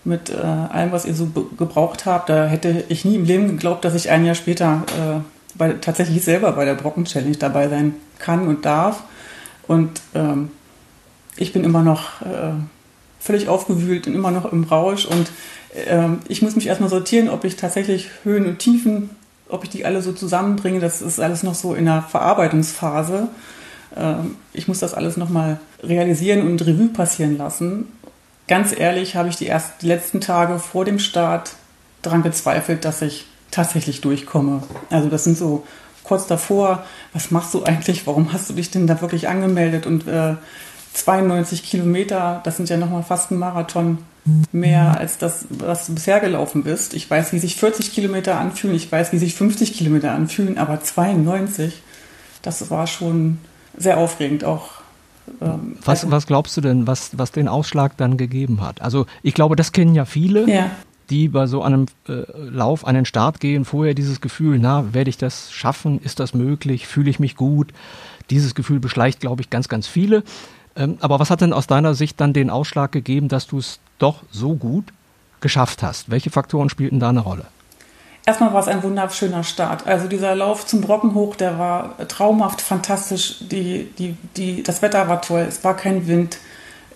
mit 0.06 0.30
äh, 0.30 0.36
allem, 0.36 0.92
was 0.92 1.04
ihr 1.04 1.14
so 1.14 1.26
gebraucht 1.26 2.06
habt. 2.06 2.28
Da 2.28 2.46
hätte 2.46 2.84
ich 2.88 3.04
nie 3.04 3.16
im 3.16 3.24
Leben 3.24 3.48
geglaubt, 3.48 3.84
dass 3.84 3.94
ich 3.94 4.10
ein 4.10 4.24
Jahr 4.24 4.34
später 4.34 4.84
äh, 4.98 5.20
bei, 5.56 5.72
tatsächlich 5.72 6.24
selber 6.24 6.52
bei 6.52 6.64
der 6.64 6.74
Brocken-Challenge 6.74 7.36
dabei 7.36 7.68
sein 7.68 7.94
kann 8.18 8.46
und 8.46 8.64
darf. 8.64 9.02
Und 9.66 10.00
ähm, 10.14 10.50
ich 11.36 11.52
bin 11.52 11.64
immer 11.64 11.82
noch 11.82 12.22
äh, 12.22 12.52
völlig 13.18 13.48
aufgewühlt 13.48 14.06
und 14.06 14.14
immer 14.14 14.30
noch 14.30 14.50
im 14.52 14.64
Rausch. 14.64 15.06
Und 15.06 15.30
ähm, 15.88 16.20
ich 16.28 16.40
muss 16.40 16.56
mich 16.56 16.68
erstmal 16.68 16.88
sortieren, 16.90 17.28
ob 17.28 17.44
ich 17.44 17.56
tatsächlich 17.56 18.08
Höhen 18.22 18.46
und 18.46 18.58
Tiefen, 18.58 19.10
ob 19.48 19.64
ich 19.64 19.70
die 19.70 19.84
alle 19.84 20.02
so 20.02 20.12
zusammenbringe. 20.12 20.80
Das 20.80 21.02
ist 21.02 21.20
alles 21.20 21.42
noch 21.42 21.54
so 21.54 21.74
in 21.74 21.84
der 21.84 22.02
Verarbeitungsphase. 22.02 23.28
Ähm, 23.96 24.36
ich 24.52 24.68
muss 24.68 24.78
das 24.78 24.94
alles 24.94 25.16
nochmal 25.16 25.58
realisieren 25.82 26.46
und 26.46 26.64
Revue 26.64 26.88
passieren 26.88 27.36
lassen. 27.36 27.88
Ganz 28.48 28.76
ehrlich 28.76 29.16
habe 29.16 29.28
ich 29.28 29.36
die, 29.36 29.48
ersten, 29.48 29.74
die 29.82 29.88
letzten 29.88 30.20
Tage 30.20 30.58
vor 30.58 30.84
dem 30.84 30.98
Start 30.98 31.54
daran 32.02 32.22
gezweifelt, 32.22 32.84
dass 32.84 33.02
ich 33.02 33.26
tatsächlich 33.50 34.00
durchkomme. 34.00 34.62
Also 34.90 35.08
das 35.08 35.24
sind 35.24 35.36
so 35.36 35.66
kurz 36.04 36.26
davor, 36.26 36.84
was 37.12 37.30
machst 37.30 37.52
du 37.54 37.64
eigentlich, 37.64 38.06
warum 38.06 38.32
hast 38.32 38.48
du 38.48 38.54
dich 38.54 38.70
denn 38.70 38.86
da 38.86 39.00
wirklich 39.00 39.28
angemeldet 39.28 39.86
und 39.86 40.06
äh, 40.06 40.36
92 40.94 41.62
Kilometer, 41.62 42.40
das 42.44 42.56
sind 42.56 42.68
ja 42.70 42.76
nochmal 42.76 43.02
fast 43.02 43.30
ein 43.30 43.38
Marathon 43.38 43.98
mehr 44.50 44.98
als 44.98 45.18
das, 45.18 45.46
was 45.50 45.86
du 45.86 45.94
bisher 45.94 46.20
gelaufen 46.20 46.64
bist. 46.64 46.94
Ich 46.94 47.08
weiß, 47.08 47.32
wie 47.32 47.38
sich 47.38 47.56
40 47.56 47.92
Kilometer 47.92 48.38
anfühlen, 48.38 48.74
ich 48.74 48.90
weiß, 48.90 49.12
wie 49.12 49.18
sich 49.18 49.34
50 49.34 49.74
Kilometer 49.74 50.12
anfühlen, 50.12 50.58
aber 50.58 50.80
92, 50.80 51.82
das 52.42 52.70
war 52.70 52.86
schon 52.86 53.38
sehr 53.76 53.98
aufregend 53.98 54.44
auch. 54.44 54.75
Ähm, 55.40 55.76
was, 55.84 56.04
also, 56.04 56.10
was 56.10 56.26
glaubst 56.26 56.56
du 56.56 56.60
denn, 56.60 56.86
was, 56.86 57.16
was 57.16 57.32
den 57.32 57.48
Ausschlag 57.48 57.96
dann 57.96 58.16
gegeben 58.16 58.60
hat? 58.60 58.80
Also 58.80 59.06
ich 59.22 59.34
glaube, 59.34 59.56
das 59.56 59.72
kennen 59.72 59.94
ja 59.94 60.04
viele. 60.04 60.48
Ja 60.50 60.70
die 61.10 61.28
bei 61.28 61.46
so 61.46 61.62
einem 61.62 61.86
äh, 62.08 62.24
Lauf 62.36 62.86
an 62.86 62.94
den 62.94 63.04
Start 63.04 63.40
gehen, 63.40 63.64
vorher 63.64 63.94
dieses 63.94 64.20
Gefühl, 64.20 64.58
na, 64.58 64.92
werde 64.92 65.10
ich 65.10 65.18
das 65.18 65.52
schaffen? 65.52 66.00
Ist 66.00 66.20
das 66.20 66.34
möglich? 66.34 66.86
Fühle 66.86 67.10
ich 67.10 67.20
mich 67.20 67.36
gut? 67.36 67.72
Dieses 68.30 68.54
Gefühl 68.54 68.80
beschleicht, 68.80 69.20
glaube 69.20 69.42
ich, 69.42 69.50
ganz, 69.50 69.68
ganz 69.68 69.86
viele. 69.86 70.24
Ähm, 70.74 70.98
aber 71.00 71.20
was 71.20 71.30
hat 71.30 71.40
denn 71.40 71.52
aus 71.52 71.66
deiner 71.66 71.94
Sicht 71.94 72.20
dann 72.20 72.32
den 72.32 72.50
Ausschlag 72.50 72.92
gegeben, 72.92 73.28
dass 73.28 73.46
du 73.46 73.58
es 73.58 73.78
doch 73.98 74.22
so 74.30 74.56
gut 74.56 74.92
geschafft 75.40 75.82
hast? 75.82 76.10
Welche 76.10 76.30
Faktoren 76.30 76.68
spielten 76.68 76.98
da 76.98 77.10
eine 77.10 77.20
Rolle? 77.20 77.46
Erstmal 78.28 78.52
war 78.52 78.60
es 78.60 78.66
ein 78.66 78.82
wunderschöner 78.82 79.44
Start. 79.44 79.86
Also 79.86 80.08
dieser 80.08 80.34
Lauf 80.34 80.66
zum 80.66 80.80
Brocken 80.80 81.14
hoch, 81.14 81.36
der 81.36 81.60
war 81.60 81.96
traumhaft, 82.08 82.60
fantastisch. 82.60 83.36
Die, 83.40 83.88
die, 83.98 84.16
die, 84.36 84.64
das 84.64 84.82
Wetter 84.82 85.08
war 85.08 85.22
toll, 85.22 85.46
es 85.48 85.62
war 85.62 85.76
kein 85.76 86.08
Wind. 86.08 86.38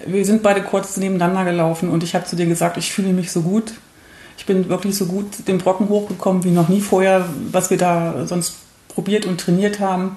Wir 0.04 0.24
sind 0.24 0.42
beide 0.42 0.60
kurz 0.60 0.96
nebeneinander 0.96 1.44
gelaufen 1.44 1.88
und 1.88 2.02
ich 2.02 2.16
habe 2.16 2.24
zu 2.24 2.34
dir 2.34 2.46
gesagt, 2.46 2.78
ich 2.78 2.92
fühle 2.92 3.12
mich 3.12 3.30
so 3.30 3.42
gut. 3.42 3.74
Ich 4.38 4.46
bin 4.46 4.68
wirklich 4.68 4.96
so 4.96 5.06
gut 5.06 5.46
den 5.46 5.58
Brocken 5.58 5.88
hochgekommen 5.88 6.42
wie 6.42 6.50
noch 6.50 6.68
nie 6.68 6.80
vorher, 6.80 7.26
was 7.52 7.70
wir 7.70 7.78
da 7.78 8.26
sonst 8.26 8.56
probiert 8.88 9.24
und 9.24 9.40
trainiert 9.40 9.78
haben. 9.78 10.16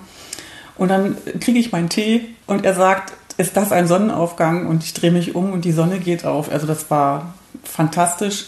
Und 0.77 0.88
dann 0.89 1.15
kriege 1.39 1.60
ich 1.60 1.72
meinen 1.72 1.89
Tee 1.89 2.25
und 2.48 2.65
er 2.65 2.74
sagt, 2.74 3.13
ist 3.38 3.55
das 3.55 3.72
ein 3.72 3.88
Sonnenaufgang 3.88 4.65
und 4.65 4.84
ich 4.84 4.96
drehe 4.96 5.12
mich 5.12 5.36
um 5.36 5.53
und 5.53 5.63
die 5.63 5.74
Sonne 5.74 6.00
geht 6.00 6.25
auf. 6.25 6.51
Also 6.51 6.65
das 6.65 6.89
war 6.89 7.36
fantastisch. 7.63 8.46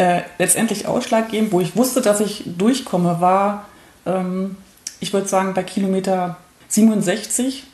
Äh, 0.00 0.22
letztendlich 0.38 0.86
ausschlaggebend, 0.86 1.52
wo 1.52 1.60
ich 1.60 1.76
wusste, 1.76 2.00
dass 2.00 2.20
ich 2.20 2.44
durchkomme, 2.46 3.20
war, 3.20 3.66
ähm, 4.06 4.56
ich 4.98 5.12
würde 5.12 5.28
sagen, 5.28 5.52
bei 5.52 5.62
Kilometer 5.62 6.38
67, 6.68 7.64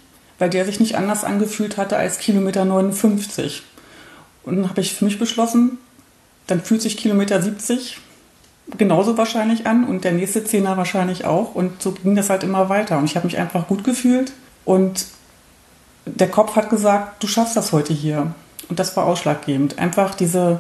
weil 0.41 0.51
der 0.51 0.65
sich 0.65 0.81
nicht 0.81 0.97
anders 0.97 1.23
angefühlt 1.23 1.77
hatte 1.77 1.97
als 1.97 2.19
Kilometer 2.19 2.65
59. 2.65 3.63
Und 4.43 4.57
dann 4.57 4.69
habe 4.69 4.81
ich 4.81 4.95
für 4.95 5.05
mich 5.05 5.21
beschlossen, 5.21 5.79
dann 6.49 6.61
fühlt 6.63 6.83
sich 6.83 6.97
Kilometer 6.97 7.41
70 7.41 7.99
genauso 8.77 9.17
wahrscheinlich 9.17 9.69
an 9.69 9.85
und 9.85 10.03
der 10.03 10.11
nächste 10.11 10.43
Zehner 10.43 10.77
wahrscheinlich 10.77 11.27
auch. 11.27 11.55
Und 11.55 11.81
so 11.81 11.93
ging 11.93 12.17
das 12.17 12.29
halt 12.29 12.43
immer 12.43 12.69
weiter. 12.69 12.99
Und 12.99 13.05
ich 13.05 13.15
habe 13.15 13.29
mich 13.29 13.39
einfach 13.39 13.69
gut 13.69 13.85
gefühlt 13.85 14.33
und 14.65 15.07
der 16.07 16.29
Kopf 16.29 16.57
hat 16.57 16.71
gesagt, 16.71 17.23
du 17.23 17.29
schaffst 17.29 17.57
das 17.57 17.71
heute 17.71 17.93
hier. 17.93 18.35
Und 18.69 18.81
das 18.81 18.97
war 18.97 19.07
ausschlaggebend. 19.07 19.79
Einfach 19.79 20.17
diese, 20.17 20.59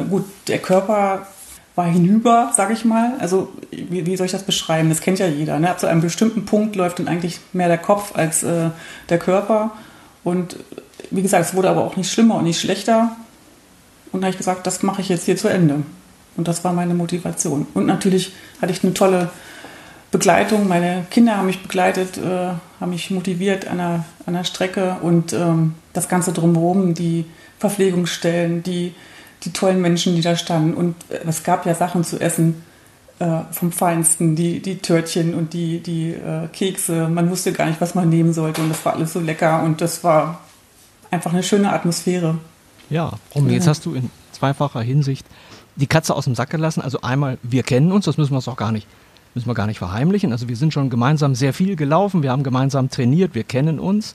gut, 0.00 0.24
der 0.48 0.58
Körper 0.58 1.26
war 1.74 1.86
hinüber, 1.86 2.52
sag 2.54 2.70
ich 2.70 2.84
mal. 2.84 3.12
Also, 3.18 3.52
wie, 3.70 4.04
wie 4.06 4.16
soll 4.16 4.26
ich 4.26 4.32
das 4.32 4.42
beschreiben? 4.42 4.88
Das 4.88 5.00
kennt 5.00 5.18
ja 5.18 5.26
jeder. 5.26 5.58
Ne? 5.58 5.70
Ab 5.70 5.80
so 5.80 5.86
einem 5.86 6.02
bestimmten 6.02 6.44
Punkt 6.44 6.76
läuft 6.76 6.98
dann 6.98 7.08
eigentlich 7.08 7.40
mehr 7.52 7.68
der 7.68 7.78
Kopf 7.78 8.14
als 8.14 8.42
äh, 8.42 8.70
der 9.08 9.18
Körper. 9.18 9.70
Und 10.24 10.56
wie 11.10 11.22
gesagt, 11.22 11.46
es 11.46 11.54
wurde 11.54 11.70
aber 11.70 11.82
auch 11.82 11.96
nicht 11.96 12.12
schlimmer 12.12 12.36
und 12.36 12.44
nicht 12.44 12.60
schlechter. 12.60 13.16
Und 14.12 14.20
da 14.20 14.26
habe 14.26 14.32
ich 14.32 14.38
gesagt, 14.38 14.66
das 14.66 14.82
mache 14.82 15.00
ich 15.00 15.08
jetzt 15.08 15.24
hier 15.24 15.36
zu 15.36 15.48
Ende. 15.48 15.82
Und 16.36 16.48
das 16.48 16.64
war 16.64 16.72
meine 16.72 16.94
Motivation. 16.94 17.66
Und 17.74 17.86
natürlich 17.86 18.32
hatte 18.60 18.72
ich 18.72 18.84
eine 18.84 18.94
tolle 18.94 19.30
Begleitung. 20.10 20.68
Meine 20.68 21.06
Kinder 21.10 21.38
haben 21.38 21.46
mich 21.46 21.62
begleitet, 21.62 22.18
äh, 22.18 22.50
haben 22.80 22.90
mich 22.90 23.10
motiviert 23.10 23.66
an 23.66 23.78
der, 23.78 24.04
an 24.26 24.34
der 24.34 24.44
Strecke 24.44 24.96
und 25.00 25.32
ähm, 25.32 25.74
das 25.94 26.08
Ganze 26.08 26.32
drumherum, 26.32 26.94
die 26.94 27.24
Verpflegungsstellen, 27.58 28.62
die, 28.62 28.94
die 29.44 29.52
tollen 29.52 29.80
Menschen, 29.80 30.14
die 30.14 30.22
da 30.22 30.36
standen. 30.36 30.74
Und 30.74 30.94
äh, 31.08 31.20
es 31.26 31.42
gab 31.42 31.66
ja 31.66 31.74
Sachen 31.74 32.04
zu 32.04 32.20
essen 32.20 32.62
äh, 33.18 33.40
vom 33.50 33.72
Feinsten, 33.72 34.36
die, 34.36 34.60
die 34.60 34.78
Törtchen 34.78 35.34
und 35.34 35.52
die, 35.52 35.80
die 35.80 36.10
äh, 36.10 36.48
Kekse. 36.52 37.08
Man 37.08 37.30
wusste 37.30 37.52
gar 37.52 37.66
nicht, 37.66 37.80
was 37.80 37.94
man 37.94 38.08
nehmen 38.08 38.32
sollte 38.32 38.62
und 38.62 38.68
das 38.68 38.84
war 38.84 38.94
alles 38.94 39.12
so 39.12 39.20
lecker 39.20 39.62
und 39.62 39.80
das 39.80 40.04
war 40.04 40.40
einfach 41.10 41.32
eine 41.32 41.42
schöne 41.42 41.72
Atmosphäre. 41.72 42.38
Ja, 42.90 43.12
Rommel, 43.34 43.52
jetzt 43.52 43.66
hast 43.66 43.86
du 43.86 43.94
in 43.94 44.10
zweifacher 44.32 44.82
Hinsicht 44.82 45.26
die 45.76 45.86
Katze 45.86 46.14
aus 46.14 46.24
dem 46.24 46.34
Sack 46.34 46.50
gelassen. 46.50 46.82
Also 46.82 47.00
einmal, 47.00 47.38
wir 47.42 47.62
kennen 47.62 47.92
uns, 47.92 48.04
das 48.04 48.18
müssen 48.18 48.32
wir 48.32 48.36
uns 48.36 48.48
auch 48.48 48.56
gar 48.56 48.72
nicht 48.72 48.86
müssen 49.34 49.48
wir 49.48 49.54
gar 49.54 49.66
nicht 49.66 49.78
verheimlichen. 49.78 50.32
Also 50.32 50.48
wir 50.48 50.56
sind 50.56 50.72
schon 50.72 50.90
gemeinsam 50.90 51.34
sehr 51.34 51.52
viel 51.54 51.76
gelaufen, 51.76 52.22
wir 52.22 52.30
haben 52.30 52.42
gemeinsam 52.42 52.90
trainiert, 52.90 53.34
wir 53.34 53.44
kennen 53.44 53.78
uns 53.78 54.14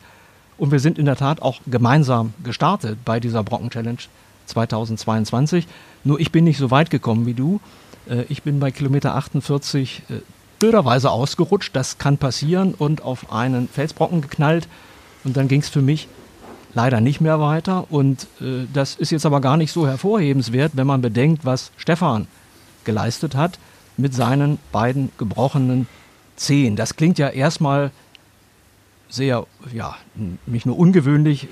und 0.58 0.72
wir 0.72 0.80
sind 0.80 1.00
in 1.00 1.06
der 1.06 1.16
Tat 1.16 1.42
auch 1.42 1.60
gemeinsam 1.66 2.34
gestartet 2.44 3.00
bei 3.06 3.20
dieser 3.20 3.44
Brocken 3.44 3.70
Challenge 3.70 3.98
2022. 4.48 5.68
Nur 6.04 6.20
ich 6.20 6.32
bin 6.32 6.44
nicht 6.44 6.58
so 6.58 6.72
weit 6.72 6.90
gekommen 6.90 7.26
wie 7.26 7.34
du. 7.34 7.60
Äh, 8.10 8.24
ich 8.30 8.44
bin 8.44 8.60
bei 8.60 8.72
Kilometer 8.72 9.16
48 9.16 10.04
äh, 10.10 10.14
blöderweise 10.60 11.12
ausgerutscht, 11.12 11.76
das 11.76 11.98
kann 11.98 12.18
passieren 12.18 12.74
und 12.74 13.04
auf 13.04 13.32
einen 13.32 13.68
Felsbrocken 13.68 14.22
geknallt 14.22 14.68
und 15.24 15.38
dann 15.38 15.48
ging 15.48 15.62
es 15.62 15.70
für 15.70 15.82
mich 15.82 16.08
leider 16.74 17.02
nicht 17.02 17.22
mehr 17.22 17.40
weiter 17.40 17.92
und 17.92 18.28
äh, 18.42 18.66
das 18.74 18.96
ist 18.96 19.12
jetzt 19.12 19.26
aber 19.26 19.42
gar 19.42 19.58
nicht 19.58 19.72
so 19.72 19.88
hervorhebenswert, 19.88 20.74
wenn 20.76 20.88
man 20.88 21.02
bedenkt, 21.02 21.46
was 21.46 21.72
Stefan 21.78 22.28
geleistet 22.84 23.36
hat 23.36 23.60
mit 23.98 24.14
seinen 24.14 24.60
beiden 24.72 25.12
gebrochenen 25.18 25.88
Zehen. 26.36 26.76
Das 26.76 26.96
klingt 26.96 27.18
ja 27.18 27.30
erstmal 27.30 27.92
sehr, 29.10 29.46
ja, 29.74 29.96
nicht 30.46 30.66
nur 30.66 30.78
ungewöhnlich, 30.78 31.48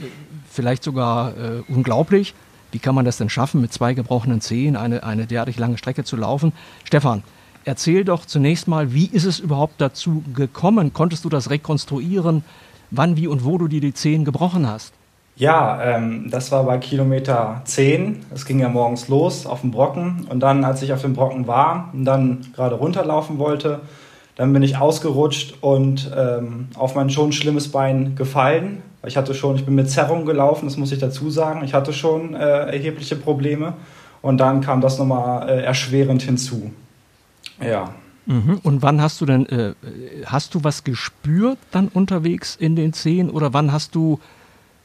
vielleicht 0.50 0.84
sogar 0.84 1.36
äh, 1.38 1.64
unglaublich. 1.68 2.34
Wie 2.76 2.80
kann 2.80 2.94
man 2.94 3.06
das 3.06 3.16
denn 3.16 3.30
schaffen, 3.30 3.62
mit 3.62 3.72
zwei 3.72 3.94
gebrochenen 3.94 4.42
Zehen 4.42 4.76
eine, 4.76 5.02
eine 5.06 5.28
derartig 5.28 5.58
lange 5.58 5.78
Strecke 5.78 6.04
zu 6.04 6.18
laufen? 6.18 6.52
Stefan, 6.84 7.24
erzähl 7.64 8.04
doch 8.04 8.26
zunächst 8.26 8.68
mal, 8.68 8.92
wie 8.94 9.06
ist 9.06 9.24
es 9.24 9.40
überhaupt 9.40 9.76
dazu 9.78 10.26
gekommen? 10.34 10.92
Konntest 10.92 11.24
du 11.24 11.30
das 11.30 11.50
rekonstruieren, 11.50 12.44
wann, 12.92 13.16
wie 13.16 13.28
und 13.28 13.46
wo 13.46 13.58
du 13.58 13.70
dir 13.70 13.80
die 13.80 13.94
Zehen 13.94 14.26
gebrochen 14.26 14.68
hast? 14.68 14.94
Ja, 15.38 15.82
ähm, 15.82 16.30
das 16.30 16.52
war 16.52 16.66
bei 16.66 16.78
Kilometer 16.78 17.62
10. 17.64 18.26
Es 18.34 18.46
ging 18.46 18.60
ja 18.60 18.68
morgens 18.68 19.08
los 19.08 19.46
auf 19.46 19.62
dem 19.62 19.72
Brocken. 19.72 20.28
Und 20.30 20.42
dann, 20.42 20.66
als 20.66 20.82
ich 20.82 20.92
auf 20.92 21.02
dem 21.02 21.14
Brocken 21.14 21.48
war 21.48 21.92
und 21.94 22.04
dann 22.04 22.46
gerade 22.54 22.76
runterlaufen 22.76 23.38
wollte, 23.38 23.84
dann 24.36 24.52
bin 24.52 24.64
ich 24.64 24.76
ausgerutscht 24.76 25.60
und 25.62 26.12
ähm, 26.14 26.68
auf 26.76 26.94
mein 26.94 27.10
schon 27.10 27.32
schlimmes 27.32 27.72
Bein 27.72 28.18
gefallen. 28.18 28.82
Ich 29.08 29.18
hatte 29.18 29.34
schon, 29.34 29.56
ich 29.56 29.66
bin 29.66 29.76
mit 29.76 29.90
Zerrung 29.90 30.26
gelaufen, 30.26 30.66
das 30.66 30.78
muss 30.78 30.92
ich 30.92 31.00
dazu 31.00 31.30
sagen. 31.30 31.64
Ich 31.64 31.74
hatte 31.74 31.94
schon 31.94 32.34
äh, 32.34 32.38
erhebliche 32.38 33.16
Probleme. 33.16 33.74
Und 34.22 34.38
dann 34.40 34.62
kam 34.62 34.82
das 34.82 34.98
nochmal 34.98 35.48
äh, 35.48 35.62
erschwerend 35.64 36.24
hinzu. 36.24 36.72
Ja. 37.64 37.94
Mhm. 38.26 38.60
Und 38.64 38.82
wann 38.82 39.02
hast 39.02 39.22
du 39.22 39.26
denn, 39.26 39.46
äh, 39.48 39.74
hast 40.26 40.56
du 40.56 40.64
was 40.64 40.84
gespürt 40.84 41.60
dann 41.72 41.90
unterwegs 41.90 42.56
in 42.56 42.76
den 42.76 42.94
Zehen 42.94 43.30
oder 43.30 43.54
wann 43.54 43.72
hast 43.72 43.94
du 43.94 44.20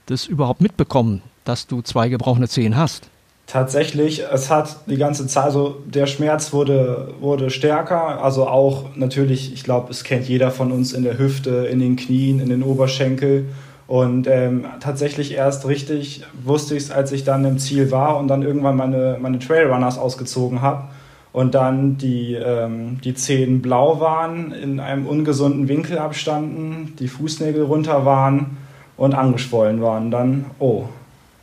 das 0.07 0.27
überhaupt 0.27 0.61
mitbekommen, 0.61 1.23
dass 1.45 1.67
du 1.67 1.81
zwei 1.83 2.09
gebrochene 2.09 2.49
Zehen 2.49 2.77
hast? 2.77 3.09
Tatsächlich, 3.47 4.23
es 4.33 4.49
hat 4.49 4.77
die 4.87 4.97
ganze 4.97 5.27
Zeit, 5.27 5.45
also 5.45 5.83
der 5.85 6.07
Schmerz 6.07 6.53
wurde, 6.53 7.15
wurde 7.19 7.51
stärker, 7.51 8.23
also 8.23 8.47
auch 8.47 8.95
natürlich, 8.95 9.53
ich 9.53 9.65
glaube, 9.65 9.91
es 9.91 10.05
kennt 10.05 10.29
jeder 10.29 10.53
von 10.53 10.71
uns 10.71 10.93
in 10.93 11.03
der 11.03 11.19
Hüfte, 11.19 11.67
in 11.67 11.81
den 11.81 11.97
Knien, 11.97 12.39
in 12.39 12.49
den 12.49 12.63
Oberschenkel. 12.63 13.47
Und 13.91 14.29
ähm, 14.29 14.67
tatsächlich 14.79 15.33
erst 15.33 15.67
richtig 15.67 16.23
wusste 16.45 16.77
ich 16.77 16.85
es, 16.85 16.91
als 16.93 17.11
ich 17.11 17.25
dann 17.25 17.45
im 17.45 17.59
Ziel 17.59 17.91
war 17.91 18.19
und 18.19 18.29
dann 18.29 18.43
irgendwann 18.43 18.77
meine, 18.77 19.19
meine 19.21 19.41
Trailrunners 19.41 19.99
ausgezogen 19.99 20.63
habe 20.63 20.85
und 21.33 21.57
dann 21.57 21.99
die, 21.99 22.35
ähm, 22.35 23.01
die 23.01 23.15
Zehen 23.15 23.63
blau 23.63 23.99
waren, 23.99 24.53
in 24.53 24.79
einem 24.79 25.09
ungesunden 25.09 25.67
Winkel 25.67 25.99
abstanden, 25.99 26.95
die 27.01 27.09
Fußnägel 27.09 27.65
runter 27.65 28.05
waren 28.05 28.59
und 28.97 29.13
angeschwollen 29.15 29.83
waren, 29.83 30.13
dann, 30.13 30.45
oh, 30.61 30.85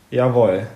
jawohl, 0.10 0.68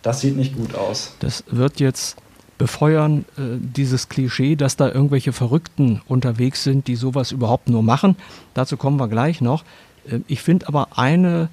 das 0.00 0.20
sieht 0.20 0.38
nicht 0.38 0.56
gut 0.56 0.74
aus. 0.74 1.16
Das 1.20 1.44
wird 1.50 1.80
jetzt 1.80 2.16
befeuern, 2.56 3.26
äh, 3.36 3.58
dieses 3.58 4.08
Klischee, 4.08 4.56
dass 4.56 4.76
da 4.76 4.88
irgendwelche 4.90 5.34
Verrückten 5.34 6.00
unterwegs 6.06 6.62
sind, 6.62 6.88
die 6.88 6.96
sowas 6.96 7.30
überhaupt 7.30 7.68
nur 7.68 7.82
machen. 7.82 8.16
Dazu 8.54 8.78
kommen 8.78 8.98
wir 8.98 9.08
gleich 9.08 9.42
noch. 9.42 9.64
Äh, 10.08 10.20
ich 10.26 10.42
finde 10.42 10.68
aber 10.68 10.88
eine 10.96 11.48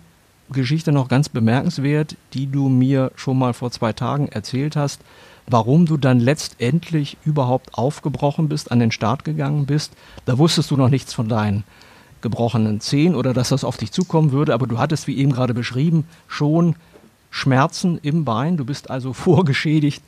Geschichte 0.50 0.92
noch 0.92 1.10
ganz 1.10 1.30
bemerkenswert, 1.30 2.16
die 2.34 2.48
du 2.48 2.70
mir 2.70 3.12
schon 3.16 3.38
mal 3.38 3.54
vor 3.54 3.72
zwei 3.72 3.94
Tagen 3.94 4.30
erzählt 4.30 4.76
hast, 4.76 5.02
warum 5.46 5.86
du 5.86 5.98
dann 5.98 6.20
letztendlich 6.20 7.18
überhaupt 7.26 7.74
aufgebrochen 7.74 8.50
bist, 8.50 8.72
an 8.72 8.80
den 8.80 8.92
Start 8.92 9.24
gegangen 9.24 9.66
bist. 9.66 9.94
Da 10.26 10.38
wusstest 10.38 10.72
du 10.72 10.78
noch 10.78 10.90
nichts 10.90 11.14
von 11.14 11.28
deinen 11.30 11.64
gebrochenen 12.22 12.80
Zehen 12.80 13.16
oder 13.16 13.34
dass 13.34 13.50
das 13.50 13.64
auf 13.64 13.78
dich 13.78 13.92
zukommen 13.92 14.32
würde, 14.32 14.54
aber 14.54 14.68
du 14.68 14.80
hattest, 14.80 15.08
wie 15.08 15.18
eben 15.18 15.32
gerade 15.32 15.54
beschrieben, 15.54 16.08
schon 16.28 16.76
Schmerzen 17.30 18.00
im 18.02 18.26
Bein. 18.26 18.58
Du 18.58 18.66
bist 18.66 18.90
also 18.90 19.14
vorgeschädigt 19.14 20.04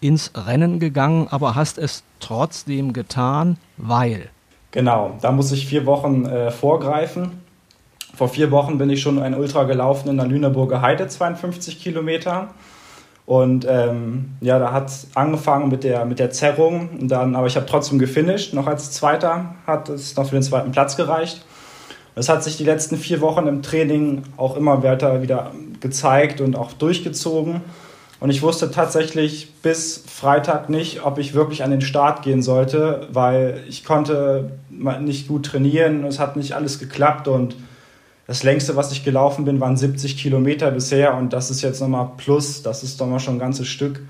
ins 0.00 0.32
Rennen 0.34 0.80
gegangen, 0.80 1.28
aber 1.30 1.54
hast 1.54 1.78
es 1.78 2.02
trotzdem 2.18 2.92
getan, 2.92 3.56
weil. 3.76 4.30
Genau, 4.72 5.16
da 5.20 5.30
muss 5.32 5.52
ich 5.52 5.66
vier 5.66 5.86
Wochen 5.86 6.24
äh, 6.24 6.50
vorgreifen. 6.50 7.42
Vor 8.14 8.28
vier 8.28 8.50
Wochen 8.50 8.78
bin 8.78 8.90
ich 8.90 9.00
schon 9.00 9.20
ein 9.20 9.34
Ultra 9.34 9.64
gelaufen 9.64 10.08
in 10.08 10.18
der 10.18 10.26
Lüneburger 10.26 10.82
Heide, 10.82 11.08
52 11.08 11.82
Kilometer. 11.82 12.48
Und 13.24 13.66
ähm, 13.68 14.32
ja, 14.40 14.58
da 14.58 14.72
hat 14.72 14.88
es 14.88 15.08
angefangen 15.14 15.68
mit 15.68 15.84
der, 15.84 16.04
mit 16.04 16.18
der 16.18 16.30
Zerrung. 16.30 17.08
dann, 17.08 17.36
aber 17.36 17.46
ich 17.46 17.56
habe 17.56 17.66
trotzdem 17.66 17.98
gefinisht. 17.98 18.52
Noch 18.52 18.66
als 18.66 18.90
Zweiter 18.92 19.54
hat 19.66 19.88
es 19.88 20.16
noch 20.16 20.26
für 20.26 20.36
den 20.36 20.42
zweiten 20.42 20.72
Platz 20.72 20.96
gereicht. 20.96 21.44
Es 22.14 22.28
hat 22.28 22.44
sich 22.44 22.58
die 22.58 22.64
letzten 22.64 22.98
vier 22.98 23.20
Wochen 23.22 23.46
im 23.46 23.62
Training 23.62 24.24
auch 24.36 24.56
immer 24.56 24.82
weiter 24.82 25.22
wieder 25.22 25.52
gezeigt 25.80 26.40
und 26.40 26.56
auch 26.56 26.72
durchgezogen. 26.72 27.62
Und 28.20 28.30
ich 28.30 28.42
wusste 28.42 28.70
tatsächlich 28.70 29.54
bis 29.62 30.04
Freitag 30.06 30.68
nicht, 30.68 31.04
ob 31.04 31.18
ich 31.18 31.34
wirklich 31.34 31.64
an 31.64 31.70
den 31.70 31.80
Start 31.80 32.22
gehen 32.22 32.42
sollte, 32.42 33.08
weil 33.10 33.64
ich 33.68 33.84
konnte 33.84 34.52
nicht 34.70 35.26
gut 35.26 35.46
trainieren. 35.46 36.04
Es 36.04 36.18
hat 36.18 36.36
nicht 36.36 36.52
alles 36.52 36.78
geklappt 36.78 37.26
und 37.28 37.56
das 38.32 38.44
längste, 38.44 38.76
was 38.76 38.90
ich 38.92 39.04
gelaufen 39.04 39.44
bin, 39.44 39.60
waren 39.60 39.76
70 39.76 40.16
Kilometer 40.16 40.70
bisher 40.70 41.14
und 41.18 41.34
das 41.34 41.50
ist 41.50 41.60
jetzt 41.60 41.82
nochmal 41.82 42.12
plus, 42.16 42.62
das 42.62 42.82
ist 42.82 42.98
doch 42.98 43.06
mal 43.06 43.20
schon 43.20 43.34
ein 43.34 43.38
ganzes 43.38 43.68
Stück. 43.68 44.00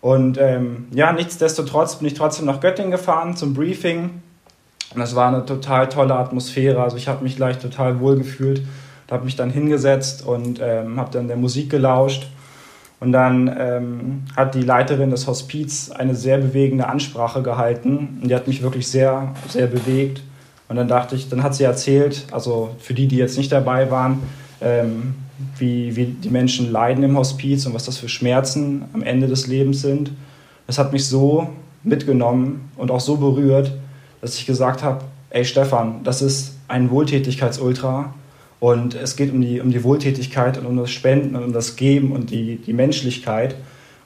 Und 0.00 0.38
ähm, 0.38 0.86
ja, 0.90 1.12
nichtsdestotrotz 1.12 1.96
bin 1.96 2.08
ich 2.08 2.14
trotzdem 2.14 2.46
nach 2.46 2.60
Göttingen 2.60 2.90
gefahren 2.90 3.36
zum 3.36 3.52
Briefing 3.52 4.22
und 4.94 4.98
das 4.98 5.14
war 5.14 5.28
eine 5.28 5.44
total 5.44 5.90
tolle 5.90 6.14
Atmosphäre. 6.14 6.82
Also 6.82 6.96
ich 6.96 7.08
habe 7.08 7.22
mich 7.22 7.36
gleich 7.36 7.58
total 7.58 8.00
wohl 8.00 8.16
gefühlt, 8.16 8.62
habe 9.10 9.26
mich 9.26 9.36
dann 9.36 9.50
hingesetzt 9.50 10.24
und 10.24 10.60
ähm, 10.62 10.98
habe 10.98 11.10
dann 11.12 11.28
der 11.28 11.36
Musik 11.36 11.68
gelauscht. 11.68 12.26
Und 13.00 13.12
dann 13.12 13.54
ähm, 13.54 14.22
hat 14.34 14.54
die 14.54 14.62
Leiterin 14.62 15.10
des 15.10 15.26
Hospiz 15.26 15.90
eine 15.90 16.14
sehr 16.14 16.38
bewegende 16.38 16.88
Ansprache 16.88 17.42
gehalten 17.42 18.18
und 18.22 18.30
die 18.30 18.34
hat 18.34 18.48
mich 18.48 18.62
wirklich 18.62 18.88
sehr, 18.88 19.34
sehr 19.46 19.66
bewegt. 19.66 20.22
Und 20.68 20.76
dann 20.76 20.88
dachte 20.88 21.16
ich, 21.16 21.28
dann 21.28 21.42
hat 21.42 21.54
sie 21.54 21.64
erzählt, 21.64 22.26
also 22.30 22.70
für 22.78 22.94
die, 22.94 23.08
die 23.08 23.16
jetzt 23.16 23.38
nicht 23.38 23.50
dabei 23.50 23.90
waren, 23.90 24.22
ähm, 24.60 25.14
wie, 25.56 25.96
wie 25.96 26.06
die 26.06 26.30
Menschen 26.30 26.70
leiden 26.70 27.02
im 27.04 27.16
Hospiz 27.16 27.64
und 27.64 27.74
was 27.74 27.84
das 27.84 27.96
für 27.96 28.08
Schmerzen 28.08 28.84
am 28.92 29.02
Ende 29.02 29.28
des 29.28 29.46
Lebens 29.46 29.80
sind. 29.80 30.10
Das 30.66 30.78
hat 30.78 30.92
mich 30.92 31.06
so 31.06 31.48
mitgenommen 31.84 32.70
und 32.76 32.90
auch 32.90 33.00
so 33.00 33.16
berührt, 33.16 33.72
dass 34.20 34.34
ich 34.34 34.46
gesagt 34.46 34.82
habe, 34.82 35.04
ey 35.30 35.44
Stefan, 35.44 36.02
das 36.04 36.22
ist 36.22 36.56
ein 36.66 36.90
Wohltätigkeitsultra 36.90 38.12
und 38.60 38.94
es 38.94 39.16
geht 39.16 39.32
um 39.32 39.40
die, 39.40 39.60
um 39.60 39.70
die 39.70 39.84
Wohltätigkeit 39.84 40.58
und 40.58 40.66
um 40.66 40.76
das 40.76 40.90
Spenden 40.90 41.36
und 41.36 41.44
um 41.44 41.52
das 41.52 41.76
Geben 41.76 42.12
und 42.12 42.30
die, 42.30 42.56
die 42.56 42.72
Menschlichkeit. 42.72 43.54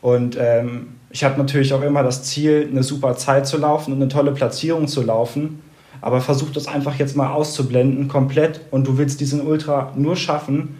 Und 0.02 0.36
ähm, 0.38 0.88
ich 1.10 1.24
habe 1.24 1.38
natürlich 1.38 1.72
auch 1.72 1.82
immer 1.82 2.02
das 2.02 2.24
Ziel, 2.24 2.68
eine 2.70 2.82
super 2.82 3.16
Zeit 3.16 3.46
zu 3.46 3.56
laufen 3.56 3.92
und 3.92 4.02
eine 4.02 4.08
tolle 4.08 4.32
Platzierung 4.32 4.86
zu 4.86 5.02
laufen 5.02 5.60
aber 6.02 6.20
versuch 6.20 6.50
das 6.50 6.66
einfach 6.66 6.96
jetzt 6.96 7.16
mal 7.16 7.32
auszublenden, 7.32 8.08
komplett. 8.08 8.60
Und 8.70 8.86
du 8.86 8.98
willst 8.98 9.20
diesen 9.20 9.46
Ultra 9.46 9.92
nur 9.94 10.16
schaffen 10.16 10.76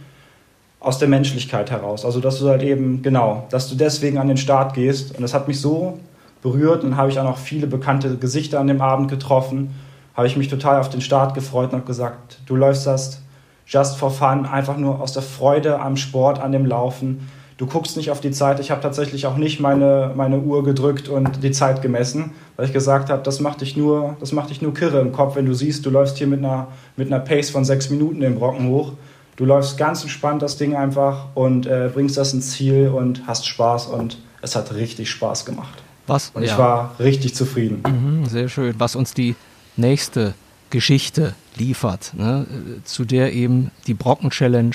aus 0.81 0.99
der 0.99 1.09
Menschlichkeit 1.09 1.71
heraus. 1.71 2.05
Also, 2.05 2.21
dass 2.21 2.41
du 2.41 2.49
halt 2.49 2.63
eben, 2.63 3.03
genau, 3.03 3.47
dass 3.51 3.71
du 3.71 3.77
deswegen 3.77 4.19
an 4.19 4.27
den 4.27 4.37
Start 4.37 4.75
gehst. 4.75 5.15
Und 5.15 5.23
das 5.23 5.33
hat 5.33 5.47
mich 5.47 5.61
so 5.61 6.01
berührt. 6.43 6.83
Und 6.83 6.91
dann 6.91 6.99
habe 6.99 7.09
ich 7.09 7.21
auch 7.21 7.25
noch 7.25 7.39
viele 7.39 7.69
bekannte 7.69 8.17
Gesichter 8.17 8.59
an 8.59 8.67
dem 8.67 8.81
Abend 8.81 9.09
getroffen. 9.09 9.71
Habe 10.15 10.27
ich 10.27 10.37
mich 10.37 10.49
total 10.49 10.81
auf 10.81 10.91
den 10.91 11.01
Start 11.01 11.35
gefreut 11.35 11.71
und 11.71 11.79
habe 11.79 11.87
gesagt, 11.87 12.41
du 12.47 12.57
läufst 12.57 12.87
das 12.87 13.23
just 13.65 13.97
for 13.97 14.11
fun, 14.11 14.45
einfach 14.45 14.77
nur 14.77 15.01
aus 15.01 15.13
der 15.13 15.23
Freude 15.23 15.79
am 15.81 15.97
Sport, 15.97 16.41
an 16.41 16.51
dem 16.51 16.67
Laufen 16.67 17.29
du 17.63 17.69
guckst 17.69 17.97
nicht 17.97 18.11
auf 18.11 18.21
die 18.21 18.33
Zeit. 18.33 18.59
Ich 18.59 18.73
habe 18.73 18.81
tatsächlich 18.81 19.25
auch 19.25 19.37
nicht 19.37 19.61
meine, 19.61 20.11
meine 20.17 20.41
Uhr 20.41 20.65
gedrückt 20.65 21.09
und 21.09 21.45
die 21.45 21.53
Zeit 21.53 21.81
gemessen, 21.81 22.33
weil 22.57 22.67
ich 22.67 22.73
gesagt 22.73 23.09
habe, 23.09 23.23
das 23.23 23.39
macht 23.39 23.61
dich 23.61 23.77
nur, 23.77 24.17
das 24.19 24.33
macht 24.33 24.51
dich 24.51 24.61
nur 24.61 24.75
kirre 24.75 25.01
im 25.01 25.13
Kopf, 25.13 25.37
wenn 25.37 25.47
du 25.47 25.55
siehst, 25.55 25.87
du 25.87 25.91
läufst 25.91 26.19
hier 26.19 26.27
mit 26.27 26.41
einer, 26.41 26.67
mit 26.97 27.07
einer 27.07 27.21
Pace 27.21 27.51
von 27.51 27.65
sechs 27.65 27.89
Minuten 27.89 28.19
den 28.19 28.35
Brocken 28.35 28.67
hoch. 28.67 28.95
Du 29.37 29.45
läufst 29.45 29.79
ganz 29.79 30.03
entspannt 30.03 30.43
das 30.43 30.57
Ding 30.57 30.75
einfach 30.75 31.27
und 31.35 31.67
äh, 31.67 31.89
bringst 31.95 32.17
das 32.17 32.35
ins 32.35 32.51
Ziel 32.51 32.89
und 32.89 33.29
hast 33.29 33.47
Spaß 33.47 33.87
und 33.87 34.19
es 34.41 34.57
hat 34.57 34.75
richtig 34.75 35.09
Spaß 35.09 35.45
gemacht. 35.45 35.85
Was? 36.09 36.33
Und 36.35 36.43
ich 36.43 36.59
war 36.59 36.97
richtig 36.99 37.37
zufrieden. 37.37 37.85
Mhm, 37.87 38.27
sehr 38.27 38.49
schön. 38.49 38.75
Was 38.79 38.97
uns 38.97 39.15
die 39.15 39.37
nächste 39.77 40.35
Geschichte 40.71 41.37
liefert, 41.57 42.13
ne, 42.17 42.45
zu 42.83 43.05
der 43.05 43.33
eben 43.33 43.71
die 43.87 43.95
Brocken 43.95 44.31
Challenge 44.31 44.75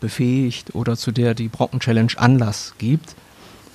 befähigt 0.00 0.74
oder 0.74 0.96
zu 0.96 1.12
der 1.12 1.34
die 1.34 1.48
Brocken 1.48 1.80
Challenge 1.80 2.12
Anlass 2.16 2.74
gibt, 2.78 3.14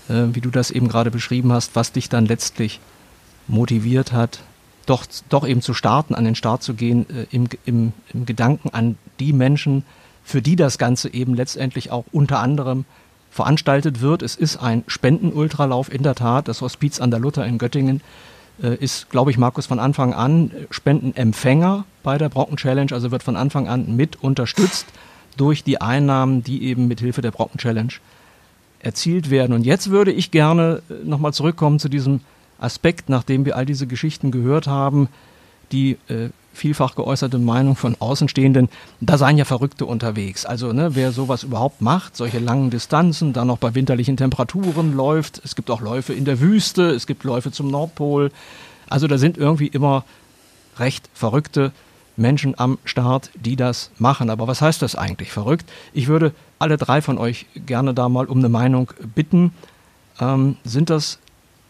äh, 0.10 0.28
wie 0.34 0.42
du 0.42 0.50
das 0.50 0.72
eben 0.72 0.88
gerade 0.88 1.12
beschrieben 1.12 1.52
hast, 1.52 1.76
was 1.76 1.92
dich 1.92 2.10
dann 2.10 2.26
letztlich 2.26 2.80
motiviert 3.48 4.12
hat, 4.12 4.40
doch, 4.86 5.06
doch 5.30 5.48
eben 5.48 5.62
zu 5.62 5.74
starten, 5.74 6.16
an 6.16 6.26
den 6.26 6.36
Start 6.36 6.64
zu 6.64 6.74
gehen, 6.74 7.06
äh, 7.10 7.26
im, 7.32 7.48
im, 7.66 7.94
im 8.14 8.26
Gedanken 8.26 8.70
an 8.70 8.98
die 9.20 9.34
Menschen, 9.34 9.84
für 10.24 10.42
die 10.42 10.56
das 10.56 10.78
Ganze 10.78 11.14
eben 11.14 11.34
letztendlich 11.34 11.92
auch 11.92 12.06
unter 12.12 12.40
anderem 12.40 12.86
veranstaltet 13.30 14.02
wird. 14.02 14.22
Es 14.22 14.36
ist 14.36 14.58
ein 14.58 14.84
Spendenultralauf 14.88 15.92
in 15.92 16.04
der 16.04 16.16
Tat. 16.16 16.48
Das 16.48 16.62
Hospiz 16.62 17.00
an 17.00 17.12
der 17.12 17.20
Luther 17.20 17.46
in 17.46 17.58
Göttingen 17.58 18.02
äh, 18.62 18.76
ist, 18.76 19.10
glaube 19.10 19.32
ich, 19.32 19.38
Markus 19.38 19.66
von 19.66 19.80
Anfang 19.80 20.14
an 20.14 20.52
Spendenempfänger 20.70 21.86
bei 22.04 22.18
der 22.18 22.30
Brocken 22.30 22.58
Challenge, 22.58 22.92
also 22.92 23.12
wird 23.12 23.24
von 23.24 23.36
Anfang 23.36 23.68
an 23.68 23.96
mit 23.96 24.22
unterstützt 24.22 24.86
durch 25.38 25.63
die 25.63 25.82
Einnahmen, 25.82 26.44
die 26.44 26.63
eben 26.63 26.88
mit 26.88 27.00
Hilfe 27.00 27.22
der 27.22 27.32
Brocken 27.32 27.60
Challenge 27.60 27.94
erzielt 28.80 29.30
werden. 29.30 29.54
Und 29.54 29.63
jetzt 29.63 29.89
würde 29.89 30.12
ich 30.12 30.32
gerne 30.32 30.82
äh, 30.89 31.06
nochmal 31.06 31.34
zurückkommen 31.34 31.80
zu 31.80 31.89
diesem 31.89 32.22
Aspekt, 32.60 33.10
nachdem 33.10 33.46
wir 33.46 33.56
all 33.56 33.65
diese 33.65 33.88
Geschichten 33.88 34.32
gehört 34.32 34.67
haben, 34.67 35.08
die 35.72 35.98
äh, 36.08 36.30
vielfach 36.54 36.96
geäußerte 36.96 37.38
Meinung 37.38 37.76
von 37.76 37.96
Außenstehenden, 38.00 38.70
da 39.00 39.17
seien 39.17 39.38
ja 39.38 39.46
Verrückte 39.46 39.86
unterwegs. 39.86 40.46
Also 40.46 40.74
ne, 40.74 40.96
wer 40.96 41.12
sowas 41.12 41.44
überhaupt 41.44 41.82
macht, 41.82 42.17
solche 42.17 42.39
langen 42.39 42.70
Distanzen, 42.70 43.34
dann 43.34 43.48
noch 43.48 43.58
bei 43.58 43.74
winterlichen 43.74 44.17
Temperaturen 44.17 44.94
läuft, 44.94 45.41
es 45.46 45.56
gibt 45.56 45.72
auch 45.72 45.82
Läufe 45.82 46.13
in 46.13 46.26
der 46.26 46.39
Wüste, 46.39 46.89
es 46.89 47.08
gibt 47.08 47.24
Läufe 47.24 47.52
zum 47.52 47.70
Nordpol. 47.70 48.32
Also 48.89 49.08
da 49.08 49.17
sind 49.17 49.38
irgendwie 49.38 49.67
immer 49.67 50.04
recht 50.78 51.10
verrückte 51.13 51.72
Menschen 52.17 52.58
am 52.58 52.78
Start, 52.86 53.32
die 53.36 53.56
das 53.56 53.91
machen. 53.97 54.30
Aber 54.30 54.47
was 54.47 54.62
heißt 54.62 54.82
das 54.82 54.95
eigentlich? 54.95 55.32
Verrückt. 55.32 55.69
Ich 55.93 56.08
würde 56.08 56.34
alle 56.60 56.78
drei 56.78 57.02
von 57.02 57.17
euch 57.17 57.45
gerne 57.65 57.93
da 57.93 58.10
mal 58.10 58.26
um 58.26 58.39
eine 58.39 58.50
Meinung 58.50 58.91
bitten. 59.15 59.54
Ähm, 60.19 60.58
sind 60.63 60.89
das 60.89 61.19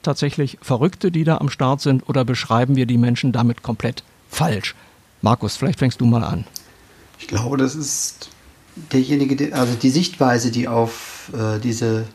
tatsächlich 0.04 0.58
Verrückte, 0.62 1.12
die 1.12 1.24
da 1.24 1.38
am 1.38 1.50
Start 1.50 1.82
sind, 1.82 2.08
oder 2.10 2.26
beschreiben 2.26 2.76
wir 2.76 2.86
die 2.86 2.98
Menschen 2.98 3.32
damit 3.32 3.64
komplett 3.64 4.04
falsch? 4.30 4.76
Markus, 5.22 5.56
vielleicht 5.56 5.80
fängst 5.80 6.02
du 6.02 6.06
mal 6.06 6.24
an. 6.24 6.46
Ich 7.20 7.28
glaube, 7.28 7.58
das 7.58 7.76
ist 7.76 8.30
derjenige, 8.92 9.54
also 9.56 9.76
die 9.76 9.90
Sichtweise, 9.90 10.52
die 10.52 10.68
auf 10.68 11.32
äh, 11.34 11.60
diese, 11.60 12.06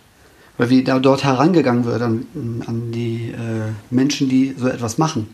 oder 0.59 0.71
wie 0.71 0.83
da 0.83 0.99
dort 0.99 1.23
herangegangen 1.23 1.85
wird 1.85 2.03
an, 2.03 2.27
an 2.67 2.91
die 2.91 3.31
äh, 3.31 3.73
Menschen, 3.91 4.29
die 4.29 4.55
so 4.59 4.69
etwas 4.69 4.99
machen. 4.99 5.29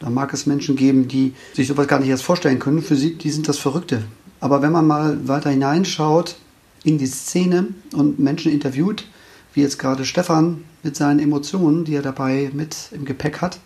Da 0.00 0.10
mag 0.10 0.32
es 0.32 0.46
Menschen 0.46 0.76
geben, 0.76 1.08
die 1.08 1.34
sich 1.54 1.68
sowas 1.68 1.88
gar 1.88 2.00
nicht 2.00 2.08
erst 2.08 2.22
vorstellen 2.22 2.58
können. 2.58 2.82
Für 2.82 2.96
sie, 2.96 3.14
die 3.14 3.30
sind 3.30 3.48
das 3.48 3.58
Verrückte. 3.58 4.02
Aber 4.40 4.62
wenn 4.62 4.72
man 4.72 4.86
mal 4.86 5.26
weiter 5.26 5.50
hineinschaut 5.50 6.36
in 6.84 6.98
die 6.98 7.06
Szene 7.06 7.68
und 7.92 8.18
Menschen 8.18 8.52
interviewt, 8.52 9.06
wie 9.54 9.62
jetzt 9.62 9.78
gerade 9.78 10.04
Stefan 10.04 10.64
mit 10.82 10.94
seinen 10.94 11.18
Emotionen, 11.18 11.84
die 11.84 11.96
er 11.96 12.02
dabei 12.02 12.50
mit 12.52 12.76
im 12.92 13.04
Gepäck 13.04 13.40
hat, 13.40 13.58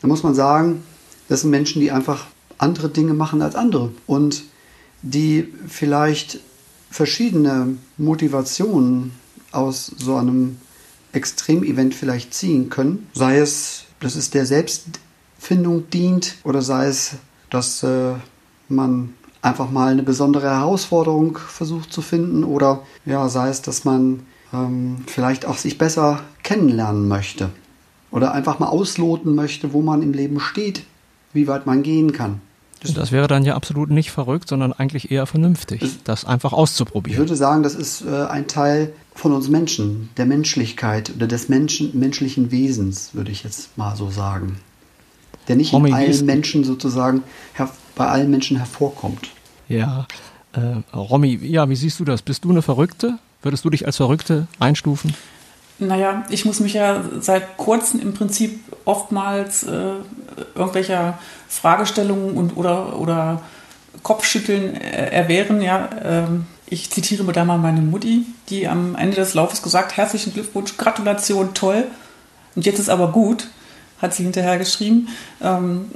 dann 0.00 0.08
muss 0.08 0.22
man 0.22 0.34
sagen, 0.34 0.82
das 1.28 1.42
sind 1.42 1.50
Menschen, 1.50 1.80
die 1.80 1.92
einfach 1.92 2.26
andere 2.58 2.88
Dinge 2.88 3.14
machen 3.14 3.42
als 3.42 3.54
andere 3.54 3.90
und 4.06 4.44
die 5.02 5.52
vielleicht 5.68 6.40
verschiedene 6.90 7.76
Motivationen 7.98 9.12
aus 9.52 9.92
so 9.98 10.16
einem 10.16 10.56
Extremevent 11.12 11.94
vielleicht 11.94 12.34
ziehen 12.34 12.68
können. 12.68 13.06
Sei 13.14 13.38
es, 13.38 13.84
das 14.00 14.16
ist 14.16 14.34
der 14.34 14.46
Selbst 14.46 14.84
Findung 15.46 15.88
dient 15.90 16.34
oder 16.42 16.60
sei 16.60 16.86
es, 16.86 17.16
dass 17.50 17.84
äh, 17.84 18.14
man 18.68 19.14
einfach 19.42 19.70
mal 19.70 19.92
eine 19.92 20.02
besondere 20.02 20.50
Herausforderung 20.50 21.38
versucht 21.38 21.92
zu 21.92 22.02
finden 22.02 22.42
oder 22.42 22.82
ja, 23.04 23.28
sei 23.28 23.48
es, 23.48 23.62
dass 23.62 23.84
man 23.84 24.26
ähm, 24.52 25.04
vielleicht 25.06 25.46
auch 25.46 25.56
sich 25.56 25.78
besser 25.78 26.20
kennenlernen 26.42 27.06
möchte 27.06 27.50
oder 28.10 28.32
einfach 28.32 28.58
mal 28.58 28.66
ausloten 28.66 29.36
möchte, 29.36 29.72
wo 29.72 29.82
man 29.82 30.02
im 30.02 30.12
Leben 30.12 30.40
steht, 30.40 30.82
wie 31.32 31.46
weit 31.46 31.64
man 31.64 31.84
gehen 31.84 32.12
kann. 32.12 32.40
Das, 32.80 32.92
das, 32.92 33.12
wäre 33.12 33.28
dann 33.28 33.44
ja 33.44 33.54
absolut 33.54 33.90
nicht 33.90 34.10
verrückt, 34.10 34.48
sondern 34.48 34.72
eigentlich 34.72 35.12
eher 35.12 35.26
vernünftig, 35.26 35.80
das, 35.80 36.02
das 36.02 36.24
einfach 36.24 36.52
auszuprobieren. 36.52 37.14
Ich 37.14 37.18
würde 37.18 37.36
sagen, 37.36 37.62
das 37.62 37.76
ist 37.76 38.04
äh, 38.04 38.26
ein 38.26 38.48
Teil 38.48 38.92
von 39.14 39.32
uns 39.32 39.48
Menschen, 39.48 40.08
der 40.16 40.26
Menschlichkeit 40.26 41.12
oder 41.14 41.28
des 41.28 41.48
Menschen, 41.48 41.96
menschlichen 41.96 42.50
Wesens, 42.50 43.14
würde 43.14 43.30
ich 43.30 43.44
jetzt 43.44 43.78
mal 43.78 43.94
so 43.94 44.10
sagen. 44.10 44.56
Der 45.48 45.56
nicht 45.56 45.72
Romy, 45.72 45.90
in 45.90 45.94
allen 45.94 46.26
Menschen 46.26 46.64
sozusagen 46.64 47.22
bei 47.94 48.06
allen 48.06 48.30
Menschen 48.30 48.56
hervorkommt. 48.56 49.30
Ja, 49.68 50.06
äh, 50.52 50.96
Romy, 50.96 51.38
ja, 51.42 51.68
wie 51.68 51.76
siehst 51.76 52.00
du 52.00 52.04
das? 52.04 52.22
Bist 52.22 52.44
du 52.44 52.50
eine 52.50 52.62
Verrückte? 52.62 53.18
Würdest 53.42 53.64
du 53.64 53.70
dich 53.70 53.86
als 53.86 53.96
Verrückte 53.96 54.46
einstufen? 54.58 55.14
Naja, 55.78 56.24
ich 56.30 56.44
muss 56.44 56.60
mich 56.60 56.72
ja 56.72 57.04
seit 57.20 57.58
kurzem 57.58 58.00
im 58.00 58.14
Prinzip 58.14 58.60
oftmals 58.86 59.62
äh, 59.62 59.92
irgendwelcher 60.54 61.18
Fragestellungen 61.48 62.34
und, 62.36 62.56
oder, 62.56 62.98
oder 62.98 63.42
Kopfschütteln 64.02 64.74
äh, 64.74 65.10
erwehren. 65.10 65.60
Ja, 65.60 65.90
ähm, 66.02 66.46
ich 66.66 66.90
zitiere 66.90 67.24
mir 67.24 67.32
da 67.32 67.44
mal 67.44 67.58
meine 67.58 67.82
Mutti, 67.82 68.24
die 68.48 68.66
am 68.66 68.96
Ende 68.96 69.16
des 69.16 69.34
Laufes 69.34 69.62
gesagt, 69.62 69.96
herzlichen 69.96 70.32
Glückwunsch, 70.32 70.76
Gratulation, 70.78 71.52
toll. 71.52 71.84
Und 72.54 72.64
jetzt 72.64 72.78
ist 72.78 72.88
aber 72.88 73.12
gut, 73.12 73.48
hat 74.00 74.14
sie 74.14 74.24
hinterher 74.24 74.58
geschrieben. 74.58 75.08
Ähm, 75.42 75.90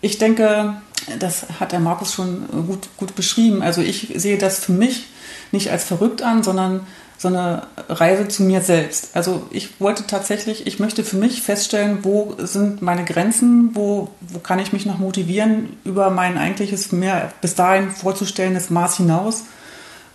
ich 0.00 0.18
denke, 0.18 0.74
das 1.18 1.46
hat 1.60 1.72
der 1.72 1.80
Markus 1.80 2.12
schon 2.12 2.46
gut, 2.66 2.88
gut 2.96 3.14
beschrieben. 3.14 3.62
Also 3.62 3.80
ich 3.80 4.12
sehe 4.16 4.38
das 4.38 4.58
für 4.58 4.72
mich 4.72 5.06
nicht 5.50 5.70
als 5.70 5.84
verrückt 5.84 6.22
an, 6.22 6.42
sondern 6.42 6.86
so 7.18 7.28
eine 7.28 7.62
Reise 7.88 8.26
zu 8.26 8.42
mir 8.42 8.60
selbst. 8.62 9.10
Also 9.14 9.46
ich 9.50 9.80
wollte 9.80 10.06
tatsächlich, 10.08 10.66
ich 10.66 10.80
möchte 10.80 11.04
für 11.04 11.16
mich 11.16 11.42
feststellen, 11.42 11.98
wo 12.02 12.34
sind 12.38 12.82
meine 12.82 13.04
Grenzen, 13.04 13.70
wo, 13.74 14.08
wo 14.20 14.40
kann 14.40 14.58
ich 14.58 14.72
mich 14.72 14.86
noch 14.86 14.98
motivieren, 14.98 15.76
über 15.84 16.10
mein 16.10 16.36
eigentliches, 16.36 16.90
mir 16.90 17.30
bis 17.40 17.54
dahin 17.54 17.92
vorzustellendes 17.92 18.70
Maß 18.70 18.96
hinaus. 18.96 19.44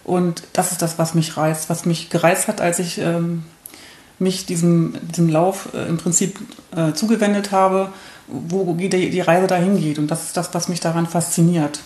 Und 0.03 0.43
das 0.51 0.73
ist 0.73 0.81
das, 0.81 0.99
was 0.99 1.13
mich 1.13 1.37
reizt, 1.37 1.69
was 1.69 1.85
mich 1.85 2.09
gereizt 2.09 2.49
hat, 2.49 2.59
als 2.59 2.79
ich 2.79 2.97
ähm, 2.97 3.43
mich 4.19 4.45
diesem, 4.45 4.95
diesem 5.11 5.29
Lauf 5.29 5.69
äh, 5.73 5.87
im 5.87 5.97
Prinzip 5.97 6.39
äh, 6.75 6.93
zugewendet 6.93 7.51
habe, 7.51 7.89
wo 8.27 8.73
die, 8.73 8.89
die 8.89 9.21
Reise 9.21 9.47
dahin 9.47 9.79
geht. 9.79 9.99
Und 9.99 10.11
das 10.11 10.23
ist 10.23 10.37
das, 10.37 10.53
was 10.53 10.67
mich 10.67 10.79
daran 10.79 11.07
fasziniert. 11.07 11.79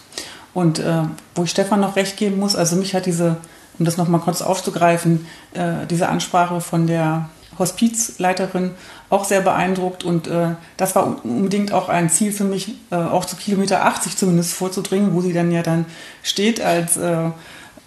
Und 0.53 0.79
äh, 0.79 1.03
wo 1.35 1.43
ich 1.43 1.51
Stefan 1.51 1.81
noch 1.81 1.95
recht 1.95 2.17
geben 2.17 2.39
muss, 2.39 2.55
also 2.55 2.75
mich 2.75 2.93
hat 2.95 3.05
diese 3.05 3.37
um 3.79 3.85
das 3.85 3.97
nochmal 3.97 4.21
kurz 4.21 4.41
aufzugreifen, 4.41 5.25
äh, 5.53 5.87
diese 5.89 6.07
Ansprache 6.07 6.61
von 6.61 6.87
der 6.87 7.29
Hospizleiterin 7.57 8.71
auch 9.09 9.25
sehr 9.25 9.41
beeindruckt 9.41 10.03
und 10.03 10.27
äh, 10.27 10.49
das 10.77 10.95
war 10.95 11.23
unbedingt 11.23 11.73
auch 11.73 11.89
ein 11.89 12.09
Ziel 12.09 12.31
für 12.31 12.43
mich, 12.43 12.75
äh, 12.91 12.95
auch 12.95 13.25
zu 13.25 13.35
Kilometer 13.35 13.85
80 13.85 14.17
zumindest 14.17 14.53
vorzudringen, 14.53 15.13
wo 15.13 15.21
sie 15.21 15.33
dann 15.33 15.51
ja 15.51 15.61
dann 15.61 15.85
steht 16.23 16.61
als, 16.61 16.97
äh, 16.97 17.31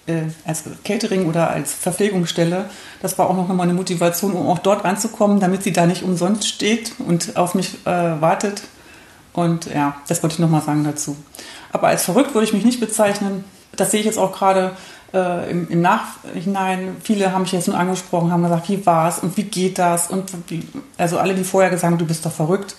äh, 0.06 0.22
als 0.44 0.64
Catering 0.84 1.26
oder 1.26 1.50
als 1.50 1.72
Verpflegungsstelle. 1.72 2.66
Das 3.02 3.18
war 3.18 3.28
auch 3.28 3.36
noch 3.36 3.48
mal 3.48 3.62
eine 3.62 3.74
Motivation, 3.74 4.32
um 4.32 4.48
auch 4.48 4.58
dort 4.58 4.84
anzukommen, 4.84 5.40
damit 5.40 5.62
sie 5.62 5.72
da 5.72 5.86
nicht 5.86 6.02
umsonst 6.02 6.46
steht 6.46 6.92
und 6.98 7.36
auf 7.36 7.54
mich 7.54 7.74
äh, 7.86 8.20
wartet. 8.20 8.62
Und 9.32 9.66
ja, 9.66 9.96
das 10.06 10.22
wollte 10.22 10.34
ich 10.34 10.38
nochmal 10.40 10.62
sagen 10.62 10.84
dazu. 10.84 11.16
Aber 11.72 11.88
als 11.88 12.04
verrückt 12.04 12.34
würde 12.34 12.46
ich 12.46 12.52
mich 12.52 12.64
nicht 12.64 12.80
bezeichnen. 12.80 13.44
Das 13.72 13.90
sehe 13.90 14.00
ich 14.00 14.06
jetzt 14.06 14.18
auch 14.18 14.32
gerade 14.32 14.76
äh, 15.12 15.50
im, 15.50 15.68
im, 15.68 15.80
Nachhinein, 15.80 16.96
viele 17.02 17.32
haben 17.32 17.42
mich 17.42 17.52
jetzt 17.52 17.68
nur 17.68 17.76
angesprochen, 17.76 18.30
haben 18.30 18.42
gesagt, 18.42 18.68
wie 18.68 18.84
war 18.86 19.08
es 19.08 19.18
und 19.18 19.36
wie 19.36 19.44
geht 19.44 19.78
das? 19.78 20.10
Und 20.10 20.30
wie, 20.48 20.66
also 20.98 21.18
alle, 21.18 21.34
die 21.34 21.44
vorher 21.44 21.70
gesagt 21.70 21.90
haben, 21.90 21.98
du 21.98 22.06
bist 22.06 22.26
doch 22.26 22.32
verrückt, 22.32 22.76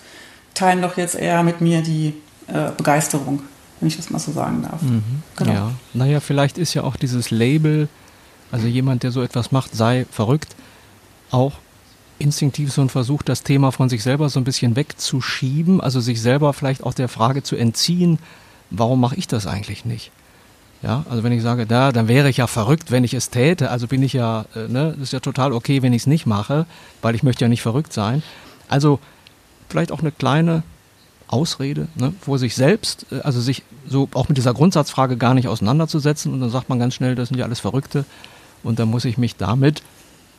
teilen 0.54 0.80
doch 0.80 0.96
jetzt 0.96 1.14
eher 1.14 1.42
mit 1.42 1.60
mir 1.60 1.82
die 1.82 2.14
äh, 2.48 2.70
Begeisterung, 2.76 3.42
wenn 3.80 3.88
ich 3.88 3.96
das 3.96 4.10
mal 4.10 4.18
so 4.18 4.32
sagen 4.32 4.62
darf. 4.62 4.82
Mhm. 4.82 5.22
Genau. 5.36 5.52
Ja, 5.52 5.72
naja, 5.94 6.20
vielleicht 6.20 6.58
ist 6.58 6.74
ja 6.74 6.82
auch 6.82 6.96
dieses 6.96 7.30
Label, 7.30 7.88
also 8.50 8.66
jemand, 8.66 9.02
der 9.02 9.10
so 9.10 9.22
etwas 9.22 9.52
macht, 9.52 9.74
sei 9.74 10.06
verrückt, 10.10 10.56
auch 11.30 11.52
instinktiv 12.18 12.72
so 12.72 12.80
ein 12.80 12.88
Versuch, 12.88 13.22
das 13.22 13.42
Thema 13.42 13.72
von 13.72 13.88
sich 13.88 14.02
selber 14.02 14.28
so 14.28 14.40
ein 14.40 14.44
bisschen 14.44 14.76
wegzuschieben, 14.76 15.80
also 15.80 16.00
sich 16.00 16.20
selber 16.20 16.52
vielleicht 16.52 16.82
auch 16.82 16.94
der 16.94 17.08
Frage 17.08 17.42
zu 17.42 17.56
entziehen, 17.56 18.18
warum 18.70 19.00
mache 19.00 19.16
ich 19.16 19.28
das 19.28 19.46
eigentlich 19.46 19.84
nicht? 19.84 20.10
Ja, 20.82 21.04
also 21.08 21.22
wenn 21.22 21.32
ich 21.32 21.42
sage, 21.42 21.66
da, 21.66 21.90
dann 21.90 22.06
wäre 22.06 22.28
ich 22.28 22.36
ja 22.36 22.46
verrückt, 22.46 22.90
wenn 22.90 23.02
ich 23.02 23.14
es 23.14 23.30
täte. 23.30 23.70
Also 23.70 23.86
bin 23.86 24.02
ich 24.02 24.12
ja, 24.12 24.44
äh, 24.54 24.68
ne, 24.68 24.96
ist 25.00 25.12
ja 25.12 25.20
total 25.20 25.52
okay, 25.52 25.82
wenn 25.82 25.92
ich 25.92 26.02
es 26.02 26.06
nicht 26.06 26.26
mache, 26.26 26.66
weil 27.02 27.14
ich 27.14 27.22
möchte 27.22 27.44
ja 27.44 27.48
nicht 27.48 27.62
verrückt 27.62 27.92
sein. 27.92 28.22
Also 28.68 29.00
vielleicht 29.68 29.90
auch 29.90 30.00
eine 30.00 30.12
kleine 30.12 30.62
Ausrede, 31.28 31.88
ne, 31.96 32.12
vor 32.20 32.38
sich 32.38 32.54
selbst, 32.54 33.06
äh, 33.10 33.20
also 33.20 33.40
sich 33.40 33.62
so 33.88 34.08
auch 34.14 34.28
mit 34.28 34.38
dieser 34.38 34.54
Grundsatzfrage 34.54 35.16
gar 35.16 35.34
nicht 35.34 35.48
auseinanderzusetzen. 35.48 36.32
Und 36.32 36.40
dann 36.40 36.50
sagt 36.50 36.68
man 36.68 36.78
ganz 36.78 36.94
schnell, 36.94 37.14
das 37.14 37.28
sind 37.28 37.38
ja 37.38 37.44
alles 37.44 37.60
Verrückte. 37.60 38.04
Und 38.62 38.78
dann 38.78 38.88
muss 38.88 39.04
ich 39.04 39.18
mich 39.18 39.36
damit 39.36 39.82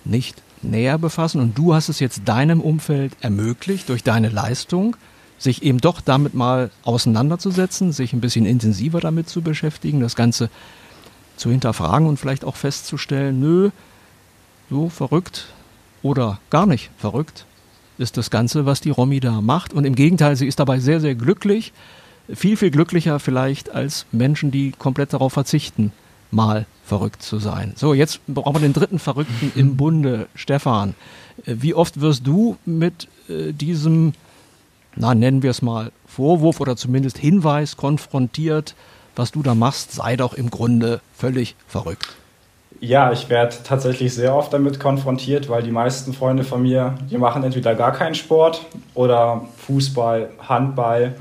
nicht 0.06 0.42
näher 0.62 0.98
befassen. 0.98 1.42
Und 1.42 1.58
du 1.58 1.74
hast 1.74 1.90
es 1.90 2.00
jetzt 2.00 2.22
deinem 2.26 2.62
Umfeld 2.62 3.14
ermöglicht 3.22 3.90
durch 3.90 4.04
deine 4.04 4.30
Leistung, 4.30 4.96
sich 5.38 5.62
eben 5.62 5.80
doch 5.80 6.02
damit 6.02 6.34
mal 6.34 6.72
auseinanderzusetzen, 6.84 7.92
sich 7.92 8.14
ein 8.14 8.22
bisschen 8.22 8.46
intensiver 8.46 9.00
damit 9.00 9.30
zu 9.30 9.42
beschäftigen, 9.42 10.00
das 10.00 10.16
Ganze 10.16 10.50
zu 11.36 11.52
hinterfragen 11.52 12.08
und 12.08 12.18
vielleicht 12.18 12.44
auch 12.44 12.56
festzustellen, 12.56 13.40
nö, 13.40 13.70
so 14.70 14.90
verrückt 14.90 15.48
oder 16.02 16.40
gar 16.50 16.66
nicht 16.66 16.90
verrückt 16.98 17.46
ist 17.98 18.18
das 18.18 18.30
Ganze, 18.30 18.66
was 18.66 18.82
die 18.82 18.90
Romy 18.90 19.20
da 19.20 19.42
macht. 19.42 19.74
Und 19.74 19.86
im 19.86 19.96
Gegenteil, 19.96 20.36
sie 20.36 20.48
ist 20.48 20.60
dabei 20.60 20.80
sehr, 20.80 21.00
sehr 21.00 21.16
glücklich, 21.16 21.74
viel, 22.34 22.58
viel 22.58 22.72
glücklicher 22.72 23.20
vielleicht 23.20 23.70
als 23.70 24.06
Menschen, 24.12 24.52
die 24.52 24.72
komplett 24.72 25.14
darauf 25.14 25.34
verzichten, 25.34 25.92
mal 26.32 26.66
verrückt 26.84 27.22
zu 27.22 27.40
sein. 27.40 27.74
So, 27.76 27.94
jetzt 27.94 28.20
brauchen 28.28 28.56
wir 28.56 28.60
den 28.62 28.74
dritten 28.74 29.00
Verrückten 29.00 29.52
im 29.56 29.78
Bunde, 29.78 30.28
Stefan. 30.36 30.96
Wie 31.46 31.74
oft 31.74 32.02
wirst 32.02 32.26
du 32.28 32.58
mit 32.66 33.08
äh, 33.30 33.54
diesem 33.54 34.14
na, 34.98 35.16
nennen 35.16 35.44
wir 35.44 35.52
es 35.52 35.62
mal, 35.62 35.92
Vorwurf 36.06 36.60
oder 36.60 36.76
zumindest 36.76 37.18
Hinweis 37.18 37.78
konfrontiert, 37.78 38.76
was 39.16 39.32
du 39.32 39.44
da 39.44 39.56
machst, 39.56 39.92
sei 39.92 40.16
doch 40.16 40.34
im 40.34 40.50
Grunde 40.50 41.02
völlig 41.16 41.56
verrückt. 41.68 42.16
Ja, 42.80 43.12
ich 43.12 43.30
werde 43.30 43.56
tatsächlich 43.64 44.14
sehr 44.14 44.36
oft 44.36 44.54
damit 44.54 44.80
konfrontiert, 44.80 45.50
weil 45.50 45.64
die 45.64 45.72
meisten 45.72 46.14
Freunde 46.14 46.44
von 46.44 46.62
mir, 46.62 46.96
die 47.10 47.18
machen 47.18 47.44
entweder 47.44 47.74
gar 47.74 47.92
keinen 47.92 48.14
Sport 48.14 48.66
oder 48.94 49.46
Fußball, 49.66 50.30
Handball, 50.48 51.16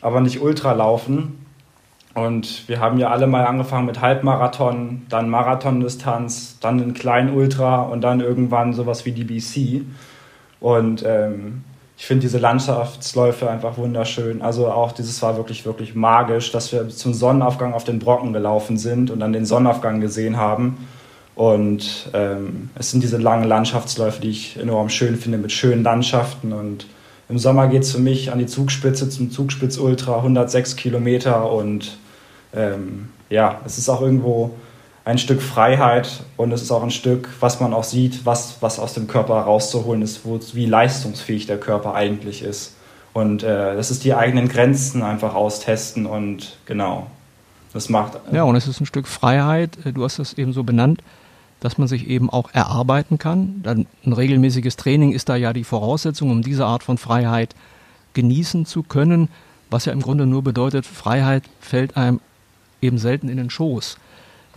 aber 0.00 0.20
nicht 0.20 0.40
Ultralaufen. 0.40 1.46
Und 2.14 2.68
wir 2.68 2.80
haben 2.80 2.98
ja 2.98 3.10
alle 3.10 3.28
mal 3.28 3.46
angefangen 3.46 3.86
mit 3.86 4.00
Halbmarathon, 4.00 5.06
dann 5.08 5.28
Marathondistanz, 5.30 6.58
dann 6.58 6.82
einen 6.82 6.94
kleinen 6.94 7.32
Ultra 7.32 7.82
und 7.82 8.00
dann 8.00 8.20
irgendwann 8.20 8.72
sowas 8.72 9.06
wie 9.06 9.12
die 9.12 9.24
BC. 9.24 9.84
Und 10.58 11.04
ähm, 11.06 11.62
ich 11.98 12.06
finde 12.06 12.22
diese 12.22 12.38
Landschaftsläufe 12.38 13.50
einfach 13.50 13.76
wunderschön. 13.76 14.40
Also 14.40 14.68
auch 14.68 14.92
dieses 14.92 15.20
war 15.20 15.36
wirklich, 15.36 15.66
wirklich 15.66 15.96
magisch, 15.96 16.52
dass 16.52 16.72
wir 16.72 16.88
zum 16.88 17.12
Sonnenaufgang 17.12 17.74
auf 17.74 17.82
den 17.82 17.98
Brocken 17.98 18.32
gelaufen 18.32 18.78
sind 18.78 19.10
und 19.10 19.18
dann 19.18 19.32
den 19.32 19.44
Sonnenaufgang 19.44 20.00
gesehen 20.00 20.36
haben. 20.36 20.86
Und 21.34 22.08
ähm, 22.14 22.70
es 22.76 22.92
sind 22.92 23.02
diese 23.02 23.16
langen 23.16 23.44
Landschaftsläufe, 23.44 24.20
die 24.20 24.30
ich 24.30 24.56
enorm 24.58 24.90
schön 24.90 25.16
finde, 25.16 25.38
mit 25.38 25.50
schönen 25.50 25.82
Landschaften. 25.82 26.52
Und 26.52 26.86
im 27.28 27.38
Sommer 27.38 27.66
geht 27.66 27.82
es 27.82 27.90
für 27.90 27.98
mich 27.98 28.30
an 28.30 28.38
die 28.38 28.46
Zugspitze 28.46 29.08
zum 29.10 29.32
Zugspitz 29.32 29.76
Ultra, 29.76 30.18
106 30.18 30.76
Kilometer. 30.76 31.50
Und 31.50 31.98
ähm, 32.54 33.08
ja, 33.28 33.60
es 33.66 33.76
ist 33.76 33.88
auch 33.88 34.02
irgendwo 34.02 34.54
ein 35.08 35.16
Stück 35.16 35.40
Freiheit 35.40 36.22
und 36.36 36.52
es 36.52 36.60
ist 36.60 36.70
auch 36.70 36.82
ein 36.82 36.90
Stück, 36.90 37.30
was 37.40 37.60
man 37.60 37.72
auch 37.72 37.84
sieht, 37.84 38.26
was, 38.26 38.58
was 38.60 38.78
aus 38.78 38.92
dem 38.92 39.06
Körper 39.06 39.36
rauszuholen 39.40 40.02
ist, 40.02 40.26
wo, 40.26 40.38
wie 40.52 40.66
leistungsfähig 40.66 41.46
der 41.46 41.58
Körper 41.58 41.94
eigentlich 41.94 42.42
ist. 42.42 42.74
Und 43.14 43.42
äh, 43.42 43.74
das 43.74 43.90
ist 43.90 44.04
die 44.04 44.12
eigenen 44.12 44.50
Grenzen 44.50 45.02
einfach 45.02 45.34
austesten 45.34 46.04
und 46.04 46.58
genau, 46.66 47.06
das 47.72 47.88
macht. 47.88 48.16
Äh 48.30 48.36
ja, 48.36 48.42
und 48.42 48.54
es 48.54 48.68
ist 48.68 48.82
ein 48.82 48.86
Stück 48.86 49.08
Freiheit, 49.08 49.78
äh, 49.86 49.94
du 49.94 50.04
hast 50.04 50.18
das 50.18 50.34
eben 50.34 50.52
so 50.52 50.62
benannt, 50.62 51.02
dass 51.60 51.78
man 51.78 51.88
sich 51.88 52.06
eben 52.06 52.28
auch 52.28 52.50
erarbeiten 52.52 53.16
kann. 53.16 53.62
Dann 53.62 53.86
ein 54.04 54.12
regelmäßiges 54.12 54.76
Training 54.76 55.12
ist 55.12 55.30
da 55.30 55.36
ja 55.36 55.54
die 55.54 55.64
Voraussetzung, 55.64 56.30
um 56.30 56.42
diese 56.42 56.66
Art 56.66 56.82
von 56.82 56.98
Freiheit 56.98 57.54
genießen 58.12 58.66
zu 58.66 58.82
können, 58.82 59.30
was 59.70 59.86
ja 59.86 59.94
im 59.94 60.02
Grunde 60.02 60.26
nur 60.26 60.44
bedeutet, 60.44 60.84
Freiheit 60.84 61.44
fällt 61.60 61.96
einem 61.96 62.20
eben 62.82 62.98
selten 62.98 63.30
in 63.30 63.38
den 63.38 63.48
Schoß. 63.48 63.96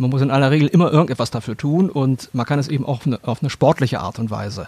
Man 0.02 0.10
muss 0.10 0.24
in 0.24 0.32
aller 0.32 0.50
Regel 0.50 0.68
immer 0.68 0.92
irgendetwas 0.92 1.30
dafür 1.30 1.56
tun 1.56 1.88
und 1.88 2.34
man 2.34 2.48
kann 2.48 2.58
es 2.58 2.68
eben 2.68 2.86
auch 2.86 3.02
auf 3.02 3.06
eine, 3.06 3.20
auf 3.22 3.44
eine 3.44 3.52
sportliche 3.52 4.00
Art 4.00 4.18
und 4.18 4.32
Weise 4.32 4.68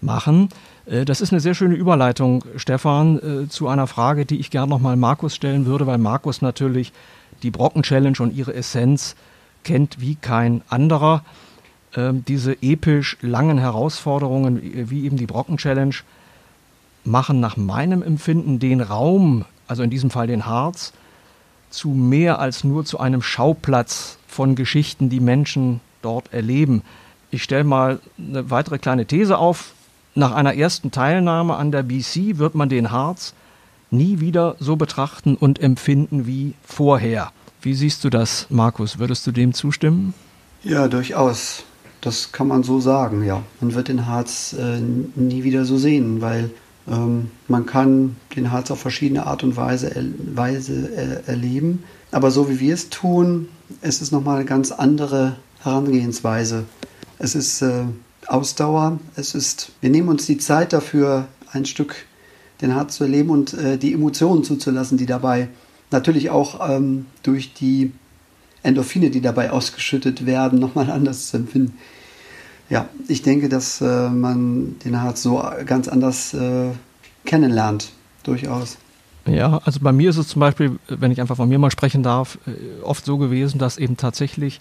machen. 0.00 0.48
Äh, 0.86 1.04
das 1.04 1.20
ist 1.20 1.32
eine 1.32 1.40
sehr 1.40 1.54
schöne 1.54 1.74
Überleitung, 1.74 2.44
Stefan, 2.54 3.18
äh, 3.18 3.48
zu 3.48 3.66
einer 3.66 3.88
Frage, 3.88 4.26
die 4.26 4.38
ich 4.38 4.52
gerne 4.52 4.70
nochmal 4.70 4.94
Markus 4.94 5.34
stellen 5.34 5.66
würde, 5.66 5.88
weil 5.88 5.98
Markus 5.98 6.40
natürlich 6.40 6.92
die 7.42 7.50
Brocken-Challenge 7.50 8.16
und 8.20 8.32
ihre 8.32 8.54
Essenz 8.54 9.16
kennt 9.64 10.00
wie 10.00 10.14
kein 10.14 10.62
anderer. 10.68 11.24
Ähm, 11.96 12.24
diese 12.28 12.52
episch 12.62 13.16
langen 13.22 13.58
Herausforderungen 13.58 14.60
wie 14.88 15.04
eben 15.04 15.16
die 15.16 15.26
Brocken-Challenge 15.26 15.96
machen 17.02 17.40
nach 17.40 17.56
meinem 17.56 18.04
Empfinden 18.04 18.60
den 18.60 18.80
Raum, 18.80 19.46
also 19.66 19.82
in 19.82 19.90
diesem 19.90 20.10
Fall 20.10 20.28
den 20.28 20.46
Harz, 20.46 20.92
zu 21.70 21.90
mehr 21.90 22.38
als 22.38 22.64
nur 22.64 22.84
zu 22.84 22.98
einem 22.98 23.22
Schauplatz 23.22 24.18
von 24.26 24.54
Geschichten, 24.54 25.08
die 25.08 25.20
Menschen 25.20 25.80
dort 26.02 26.32
erleben. 26.32 26.82
Ich 27.30 27.42
stelle 27.42 27.64
mal 27.64 28.00
eine 28.18 28.50
weitere 28.50 28.78
kleine 28.78 29.06
These 29.06 29.38
auf. 29.38 29.72
Nach 30.14 30.32
einer 30.32 30.54
ersten 30.54 30.90
Teilnahme 30.90 31.54
an 31.54 31.70
der 31.70 31.84
BC 31.84 32.38
wird 32.38 32.54
man 32.54 32.68
den 32.68 32.90
Harz 32.90 33.34
nie 33.90 34.20
wieder 34.20 34.56
so 34.58 34.76
betrachten 34.76 35.36
und 35.36 35.60
empfinden 35.60 36.26
wie 36.26 36.54
vorher. 36.64 37.32
Wie 37.62 37.74
siehst 37.74 38.04
du 38.04 38.10
das, 38.10 38.46
Markus? 38.50 38.98
Würdest 38.98 39.26
du 39.26 39.32
dem 39.32 39.52
zustimmen? 39.52 40.14
Ja, 40.62 40.88
durchaus. 40.88 41.64
Das 42.00 42.32
kann 42.32 42.48
man 42.48 42.62
so 42.62 42.80
sagen, 42.80 43.24
ja. 43.24 43.42
Man 43.60 43.74
wird 43.74 43.88
den 43.88 44.06
Harz 44.06 44.54
äh, 44.54 44.80
nie 44.80 45.44
wieder 45.44 45.64
so 45.64 45.76
sehen, 45.76 46.20
weil 46.20 46.50
man 46.86 47.66
kann 47.66 48.16
den 48.34 48.50
Harz 48.50 48.70
auf 48.70 48.80
verschiedene 48.80 49.26
Art 49.26 49.44
und 49.44 49.56
Weise, 49.56 49.94
er, 49.94 50.04
Weise 50.34 50.90
äh, 50.96 51.30
erleben. 51.30 51.84
Aber 52.10 52.30
so 52.30 52.48
wie 52.48 52.58
wir 52.58 52.74
es 52.74 52.90
tun, 52.90 53.48
ist 53.82 54.02
es 54.02 54.10
nochmal 54.10 54.36
eine 54.36 54.44
ganz 54.44 54.72
andere 54.72 55.36
Herangehensweise. 55.62 56.64
Es 57.18 57.34
ist 57.34 57.62
äh, 57.62 57.84
Ausdauer, 58.26 58.98
es 59.16 59.34
ist, 59.34 59.72
wir 59.80 59.90
nehmen 59.90 60.08
uns 60.08 60.26
die 60.26 60.38
Zeit 60.38 60.72
dafür, 60.72 61.28
ein 61.52 61.66
Stück 61.66 61.94
den 62.60 62.74
Harz 62.74 62.96
zu 62.96 63.04
erleben 63.04 63.30
und 63.30 63.54
äh, 63.54 63.78
die 63.78 63.92
Emotionen 63.92 64.44
zuzulassen, 64.44 64.98
die 64.98 65.06
dabei 65.06 65.48
natürlich 65.90 66.30
auch 66.30 66.68
ähm, 66.68 67.06
durch 67.22 67.54
die 67.54 67.92
Endorphine, 68.62 69.10
die 69.10 69.20
dabei 69.20 69.50
ausgeschüttet 69.50 70.26
werden, 70.26 70.58
nochmal 70.58 70.90
anders 70.90 71.28
zu 71.28 71.38
empfinden. 71.38 71.78
Ja, 72.70 72.88
ich 73.08 73.22
denke, 73.22 73.48
dass 73.48 73.80
äh, 73.80 74.08
man 74.08 74.78
den 74.84 75.02
Harz 75.02 75.22
so 75.22 75.42
ganz 75.66 75.88
anders 75.88 76.32
äh, 76.32 76.70
kennenlernt, 77.24 77.90
durchaus. 78.22 78.78
Ja, 79.26 79.60
also 79.64 79.80
bei 79.80 79.92
mir 79.92 80.08
ist 80.10 80.16
es 80.16 80.28
zum 80.28 80.40
Beispiel, 80.40 80.78
wenn 80.88 81.10
ich 81.10 81.20
einfach 81.20 81.36
von 81.36 81.48
mir 81.48 81.58
mal 81.58 81.72
sprechen 81.72 82.04
darf, 82.04 82.38
äh, 82.46 82.82
oft 82.82 83.04
so 83.04 83.18
gewesen, 83.18 83.58
dass 83.58 83.76
eben 83.76 83.96
tatsächlich 83.96 84.60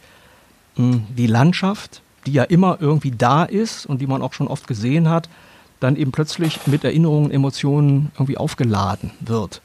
mh, 0.76 0.94
hm, 0.94 1.04
die 1.16 1.28
Landschaft, 1.28 2.02
die 2.26 2.34
ja 2.34 2.44
immer 2.44 2.78
irgendwie 2.82 3.12
da 3.12 3.44
ist 3.44 3.86
und 3.86 4.02
die 4.02 4.08
man 4.08 4.24
auch 4.24 4.34
schon 4.34 4.48
oft 4.48 4.68
gesehen 4.68 5.08
hat, 5.08 5.30
dann 5.80 5.96
eben 5.96 6.12
plötzlich 6.12 6.66
mit 6.66 6.84
Erinnerungen, 6.84 7.32
Emotionen 7.32 8.12
irgendwie 8.16 8.38
aufgeladen 8.38 9.12
wird. 9.20 9.62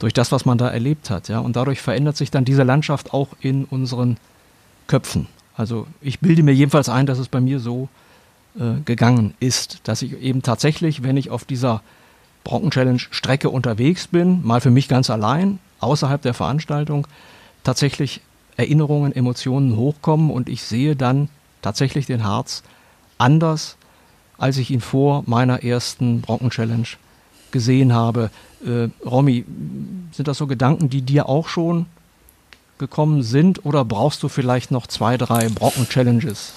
Durch 0.00 0.12
das, 0.12 0.32
was 0.32 0.44
man 0.44 0.58
da 0.58 0.68
erlebt 0.68 1.10
hat. 1.10 1.28
Ja? 1.28 1.38
Und 1.38 1.54
dadurch 1.54 1.80
verändert 1.80 2.16
sich 2.16 2.32
dann 2.32 2.44
diese 2.44 2.64
Landschaft 2.64 3.14
auch 3.14 3.28
in 3.40 3.64
unseren 3.64 4.16
Köpfen. 4.88 5.28
Also 5.56 5.86
ich 6.00 6.20
bilde 6.20 6.42
mir 6.42 6.52
jedenfalls 6.52 6.88
ein, 6.88 7.06
dass 7.06 7.18
es 7.18 7.28
bei 7.28 7.40
mir 7.40 7.60
so 7.60 7.88
äh, 8.58 8.80
gegangen 8.84 9.34
ist, 9.40 9.80
dass 9.84 10.02
ich 10.02 10.20
eben 10.20 10.42
tatsächlich, 10.42 11.02
wenn 11.02 11.16
ich 11.16 11.30
auf 11.30 11.44
dieser 11.44 11.82
Brocken-Challenge-Strecke 12.44 13.50
unterwegs 13.50 14.06
bin, 14.06 14.44
mal 14.44 14.60
für 14.60 14.70
mich 14.70 14.88
ganz 14.88 15.10
allein, 15.10 15.58
außerhalb 15.80 16.20
der 16.22 16.34
Veranstaltung, 16.34 17.06
tatsächlich 17.64 18.20
Erinnerungen, 18.56 19.12
Emotionen 19.12 19.76
hochkommen 19.76 20.30
und 20.30 20.48
ich 20.48 20.62
sehe 20.62 20.96
dann 20.96 21.28
tatsächlich 21.62 22.06
den 22.06 22.24
Harz 22.24 22.62
anders, 23.18 23.76
als 24.38 24.56
ich 24.56 24.70
ihn 24.70 24.80
vor 24.80 25.22
meiner 25.26 25.62
ersten 25.62 26.20
Brocken-Challenge 26.20 26.88
gesehen 27.52 27.92
habe. 27.92 28.30
Äh, 28.66 28.88
Romy, 29.04 29.44
sind 30.12 30.28
das 30.28 30.38
so 30.38 30.46
Gedanken, 30.46 30.90
die 30.90 31.02
dir 31.02 31.28
auch 31.28 31.48
schon 31.48 31.86
gekommen 32.82 33.22
sind 33.22 33.64
oder 33.64 33.84
brauchst 33.84 34.24
du 34.24 34.28
vielleicht 34.28 34.72
noch 34.72 34.88
zwei, 34.88 35.16
drei 35.16 35.48
Brocken-Challenges? 35.48 36.52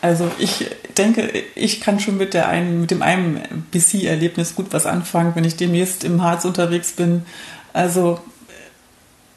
Also 0.00 0.30
ich 0.38 0.66
denke, 0.96 1.30
ich 1.54 1.82
kann 1.82 2.00
schon 2.00 2.16
mit, 2.16 2.32
der 2.32 2.48
einen, 2.48 2.80
mit 2.80 2.90
dem 2.90 3.02
einen 3.02 3.66
BC-Erlebnis 3.70 4.54
gut 4.54 4.68
was 4.70 4.86
anfangen, 4.86 5.32
wenn 5.34 5.44
ich 5.44 5.56
demnächst 5.56 6.04
im 6.04 6.22
Harz 6.22 6.46
unterwegs 6.46 6.92
bin. 6.92 7.26
Also 7.74 8.18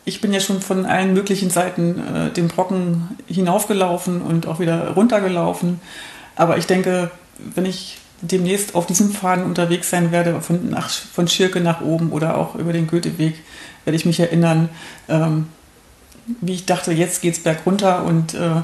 ich 0.06 0.22
bin 0.22 0.32
ja 0.32 0.40
schon 0.40 0.62
von 0.62 0.86
allen 0.86 1.14
möglichen 1.14 1.50
Seiten 1.50 2.00
äh, 2.00 2.30
den 2.32 2.48
Brocken 2.48 3.18
hinaufgelaufen 3.28 4.22
und 4.22 4.48
auch 4.48 4.62
wieder 4.62 4.92
runtergelaufen. 4.92 5.82
Aber 6.38 6.58
ich 6.58 6.66
denke, 6.66 7.12
wenn 7.38 7.66
ich 7.66 7.98
demnächst 8.22 8.74
auf 8.74 8.86
diesem 8.86 9.12
Faden 9.12 9.44
unterwegs 9.44 9.90
sein 9.90 10.14
werde, 10.14 10.40
von, 10.40 10.70
nach, 10.70 10.90
von 10.90 11.28
Schirke 11.28 11.60
nach 11.60 11.82
oben 11.82 12.14
oder 12.14 12.38
auch 12.38 12.56
über 12.56 12.72
den 12.72 12.88
Goetheweg, 12.88 13.36
werde 13.86 13.96
ich 13.96 14.06
mich 14.06 14.20
erinnern, 14.20 14.70
ähm, 15.10 15.48
wie 16.42 16.54
ich 16.54 16.66
dachte, 16.66 16.92
jetzt 16.92 17.22
geht 17.22 17.34
es 17.34 17.44
bergunter 17.44 18.04
und 18.06 18.34
äh, 18.34 18.58
äh, 18.58 18.62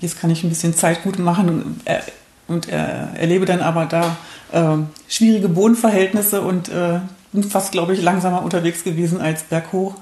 jetzt 0.00 0.20
kann 0.20 0.30
ich 0.30 0.44
ein 0.44 0.48
bisschen 0.48 0.74
Zeit 0.74 1.02
gut 1.02 1.18
machen 1.18 1.48
und, 1.48 1.80
äh, 1.84 2.00
und 2.48 2.68
erlebe 2.68 3.46
dann 3.46 3.60
aber 3.60 3.86
da 3.86 4.16
äh, 4.52 4.76
schwierige 5.08 5.48
Bodenverhältnisse 5.48 6.40
und 6.42 6.68
äh, 6.68 7.00
bin 7.32 7.42
fast, 7.42 7.72
glaube 7.72 7.94
ich, 7.94 8.02
langsamer 8.02 8.42
unterwegs 8.42 8.84
gewesen 8.84 9.20
als 9.20 9.44
berghoch. 9.44 9.94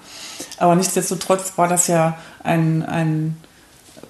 Aber 0.58 0.74
nichtsdestotrotz 0.74 1.52
war 1.56 1.68
das 1.68 1.86
ja 1.86 2.18
ein, 2.42 2.84
ein 2.84 3.36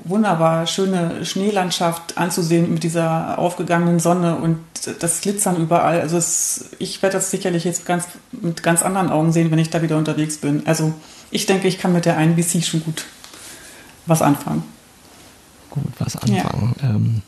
wunderbar 0.05 0.67
schöne 0.67 1.25
Schneelandschaft 1.25 2.19
anzusehen 2.19 2.73
mit 2.73 2.83
dieser 2.83 3.39
aufgegangenen 3.39 4.01
Sonne 4.01 4.37
und 4.37 4.59
das 5.01 5.21
Glitzern 5.21 5.57
überall. 5.57 6.01
Also 6.01 6.17
es, 6.17 6.71
ich 6.79 7.03
werde 7.03 7.15
das 7.17 7.31
sicherlich 7.31 7.65
jetzt 7.65 7.87
ganz, 7.87 8.07
mit 8.33 8.63
ganz 8.63 8.83
anderen 8.83 9.11
Augen 9.11 9.33
sehen, 9.33 9.51
wenn 9.51 9.59
ich 9.59 9.71
da 9.71 9.83
wieder 9.83 9.99
unterwegs 9.99 10.39
bin. 10.39 10.67
Also 10.67 10.93
ich 11.31 11.47
denke, 11.47 11.69
ich 11.69 11.79
kann 11.79 11.93
mit 11.93 12.05
der 12.05 12.17
einen 12.17 12.37
BC 12.37 12.65
schon 12.65 12.83
gut 12.83 13.05
was 14.07 14.23
anfangen. 14.23 14.65
Gut, 15.71 15.85
was 15.99 16.17
anfangen. 16.17 16.75
Ja. 16.83 16.89
Ähm, 16.89 17.23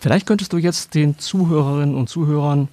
vielleicht 0.00 0.26
könntest 0.26 0.52
du 0.52 0.58
jetzt 0.58 0.94
den 0.94 1.18
Zuhörerinnen 1.18 1.94
und 1.94 2.08
Zuhörern, 2.08 2.68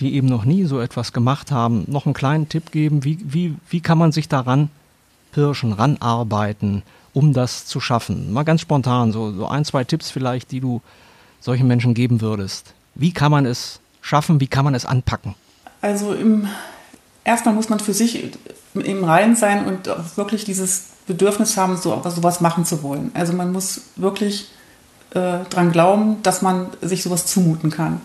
die 0.00 0.14
eben 0.14 0.28
noch 0.28 0.44
nie 0.44 0.64
so 0.64 0.80
etwas 0.80 1.12
gemacht 1.12 1.50
haben, 1.50 1.84
noch 1.86 2.06
einen 2.06 2.14
kleinen 2.14 2.48
Tipp 2.48 2.70
geben. 2.70 3.04
Wie, 3.04 3.18
wie, 3.24 3.54
wie 3.68 3.80
kann 3.80 3.98
man 3.98 4.12
sich 4.12 4.28
daran 4.28 4.70
pirschen, 5.32 5.72
ranarbeiten? 5.72 6.82
Um 7.14 7.32
das 7.32 7.64
zu 7.64 7.80
schaffen? 7.80 8.32
Mal 8.32 8.42
ganz 8.42 8.60
spontan, 8.60 9.12
so, 9.12 9.32
so 9.32 9.46
ein, 9.46 9.64
zwei 9.64 9.84
Tipps 9.84 10.10
vielleicht, 10.10 10.50
die 10.50 10.60
du 10.60 10.82
solchen 11.40 11.66
Menschen 11.66 11.94
geben 11.94 12.20
würdest. 12.20 12.74
Wie 12.94 13.12
kann 13.12 13.30
man 13.30 13.46
es 13.46 13.80
schaffen? 14.02 14.40
Wie 14.40 14.46
kann 14.46 14.64
man 14.64 14.74
es 14.74 14.84
anpacken? 14.84 15.34
Also 15.80 16.12
im, 16.12 16.48
erstmal 17.24 17.54
muss 17.54 17.68
man 17.68 17.80
für 17.80 17.94
sich 17.94 18.32
im 18.74 19.04
Reinen 19.04 19.36
sein 19.36 19.64
und 19.64 19.90
wirklich 20.16 20.44
dieses 20.44 20.86
Bedürfnis 21.06 21.56
haben, 21.56 21.76
so 21.76 22.02
sowas 22.04 22.40
machen 22.40 22.64
zu 22.64 22.82
wollen. 22.82 23.10
Also 23.14 23.32
man 23.32 23.52
muss 23.52 23.82
wirklich 23.96 24.48
äh, 25.10 25.44
dran 25.50 25.70
glauben, 25.72 26.22
dass 26.22 26.42
man 26.42 26.68
sich 26.80 27.02
sowas 27.02 27.26
zumuten 27.26 27.70
kann. 27.70 28.00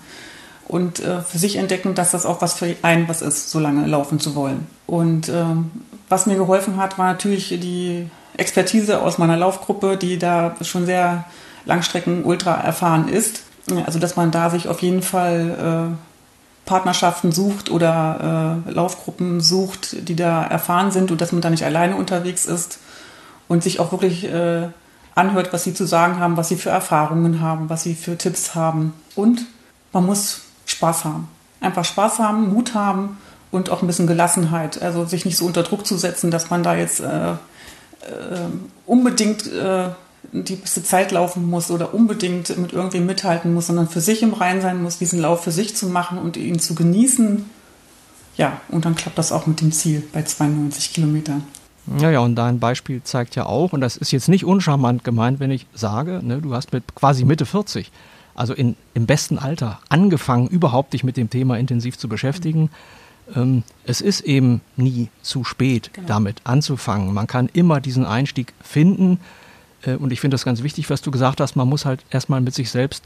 Und 0.67 0.99
äh, 0.99 1.21
für 1.21 1.39
sich 1.39 1.55
entdecken, 1.55 1.95
dass 1.95 2.11
das 2.11 2.25
auch 2.25 2.41
was 2.41 2.53
für 2.53 2.75
einen 2.83 3.07
was 3.07 3.23
ist, 3.23 3.49
so 3.49 3.59
lange 3.59 3.87
laufen 3.87 4.19
zu 4.19 4.35
wollen. 4.35 4.67
Und 4.85 5.27
ähm, 5.29 5.71
was 6.09 6.27
mir 6.27 6.35
geholfen 6.35 6.77
hat, 6.77 6.97
war 6.99 7.07
natürlich 7.07 7.49
die 7.49 8.09
Expertise 8.39 9.01
aus 9.01 9.17
meiner 9.17 9.37
Laufgruppe, 9.37 9.97
die 9.97 10.17
da 10.17 10.55
schon 10.61 10.85
sehr 10.85 11.25
Langstrecken 11.65 12.23
ultra 12.23 12.55
erfahren 12.55 13.07
ist. 13.07 13.43
Also 13.85 13.99
dass 13.99 14.15
man 14.15 14.31
da 14.31 14.49
sich 14.49 14.67
auf 14.67 14.81
jeden 14.81 15.03
Fall 15.03 15.93
äh, 15.93 16.65
Partnerschaften 16.65 17.31
sucht 17.31 17.69
oder 17.69 18.63
äh, 18.67 18.71
Laufgruppen 18.71 19.41
sucht, 19.41 20.07
die 20.07 20.15
da 20.15 20.43
erfahren 20.43 20.91
sind 20.91 21.11
und 21.11 21.21
dass 21.21 21.31
man 21.31 21.41
da 21.41 21.49
nicht 21.49 21.65
alleine 21.65 21.95
unterwegs 21.95 22.45
ist 22.45 22.79
und 23.47 23.63
sich 23.63 23.79
auch 23.79 23.91
wirklich 23.91 24.25
äh, 24.25 24.67
anhört, 25.15 25.51
was 25.51 25.63
sie 25.63 25.73
zu 25.73 25.85
sagen 25.85 26.19
haben, 26.19 26.37
was 26.37 26.49
sie 26.49 26.55
für 26.55 26.69
Erfahrungen 26.69 27.41
haben, 27.41 27.69
was 27.69 27.83
sie 27.83 27.95
für 27.95 28.17
Tipps 28.17 28.55
haben. 28.55 28.93
Und 29.15 29.41
man 29.91 30.05
muss 30.05 30.41
Spaß 30.65 31.05
haben. 31.05 31.27
Einfach 31.61 31.85
Spaß 31.85 32.19
haben, 32.19 32.53
Mut 32.53 32.73
haben 32.73 33.17
und 33.51 33.69
auch 33.69 33.81
ein 33.81 33.87
bisschen 33.87 34.07
Gelassenheit. 34.07 34.81
Also 34.81 35.05
sich 35.05 35.25
nicht 35.25 35.37
so 35.37 35.45
unter 35.45 35.63
Druck 35.63 35.85
zu 35.85 35.97
setzen, 35.97 36.31
dass 36.31 36.49
man 36.49 36.63
da 36.63 36.75
jetzt 36.75 36.99
äh, 37.01 37.33
unbedingt 38.85 39.47
äh, 39.47 39.89
die 40.31 40.55
beste 40.55 40.83
Zeit 40.83 41.11
laufen 41.11 41.49
muss 41.49 41.71
oder 41.71 41.93
unbedingt 41.93 42.57
mit 42.57 42.73
irgendwem 42.73 43.05
mithalten 43.05 43.53
muss, 43.53 43.67
sondern 43.67 43.87
für 43.87 44.01
sich 44.01 44.21
im 44.21 44.33
Rein 44.33 44.61
sein 44.61 44.81
muss, 44.81 44.97
diesen 44.97 45.19
Lauf 45.19 45.43
für 45.43 45.51
sich 45.51 45.75
zu 45.75 45.87
machen 45.87 46.17
und 46.17 46.37
ihn 46.37 46.59
zu 46.59 46.75
genießen. 46.75 47.45
Ja, 48.37 48.61
und 48.69 48.85
dann 48.85 48.95
klappt 48.95 49.17
das 49.17 49.31
auch 49.31 49.47
mit 49.47 49.61
dem 49.61 49.71
Ziel 49.71 50.03
bei 50.13 50.23
92 50.23 50.93
Kilometern. 50.93 51.43
Ja, 51.99 52.11
ja, 52.11 52.19
und 52.19 52.35
dein 52.35 52.59
Beispiel 52.59 53.01
zeigt 53.03 53.35
ja 53.35 53.45
auch, 53.45 53.73
und 53.73 53.81
das 53.81 53.97
ist 53.97 54.11
jetzt 54.11 54.29
nicht 54.29 54.45
uncharmant 54.45 55.03
gemeint, 55.03 55.39
wenn 55.39 55.49
ich 55.49 55.65
sage, 55.73 56.21
ne, 56.23 56.39
du 56.39 56.53
hast 56.53 56.71
mit 56.71 56.83
quasi 56.93 57.25
Mitte 57.25 57.45
40, 57.45 57.91
also 58.35 58.53
in, 58.53 58.75
im 58.93 59.07
besten 59.07 59.39
Alter, 59.39 59.79
angefangen, 59.89 60.47
überhaupt 60.47 60.93
dich 60.93 61.03
mit 61.03 61.17
dem 61.17 61.29
Thema 61.29 61.57
intensiv 61.57 61.97
zu 61.97 62.07
beschäftigen. 62.07 62.63
Mhm 62.63 62.69
ähm, 63.35 63.63
es 63.85 64.01
ist 64.01 64.21
eben 64.21 64.61
nie 64.75 65.09
zu 65.21 65.43
spät, 65.43 65.91
genau. 65.93 66.07
damit 66.07 66.41
anzufangen. 66.43 67.13
Man 67.13 67.27
kann 67.27 67.49
immer 67.53 67.81
diesen 67.81 68.05
Einstieg 68.05 68.53
finden. 68.61 69.19
Äh, 69.83 69.95
und 69.95 70.11
ich 70.11 70.21
finde 70.21 70.35
das 70.35 70.45
ganz 70.45 70.63
wichtig, 70.63 70.89
was 70.89 71.01
du 71.01 71.11
gesagt 71.11 71.39
hast, 71.39 71.55
man 71.55 71.67
muss 71.67 71.85
halt 71.85 72.03
erstmal 72.09 72.41
mit 72.41 72.53
sich 72.53 72.69
selbst 72.69 73.03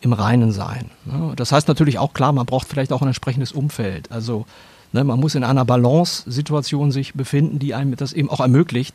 im 0.00 0.12
Reinen 0.12 0.52
sein. 0.52 0.90
Ne? 1.04 1.32
Das 1.36 1.52
heißt 1.52 1.68
natürlich 1.68 1.98
auch 1.98 2.14
klar, 2.14 2.32
man 2.32 2.46
braucht 2.46 2.68
vielleicht 2.68 2.92
auch 2.92 3.02
ein 3.02 3.08
entsprechendes 3.08 3.52
Umfeld. 3.52 4.10
Also 4.10 4.46
ne, 4.92 5.04
man 5.04 5.20
muss 5.20 5.34
in 5.34 5.44
einer 5.44 5.64
Balance-Situation 5.64 6.90
sich 6.90 7.14
befinden, 7.14 7.58
die 7.58 7.74
einem 7.74 7.96
das 7.96 8.12
eben 8.12 8.30
auch 8.30 8.40
ermöglicht, 8.40 8.94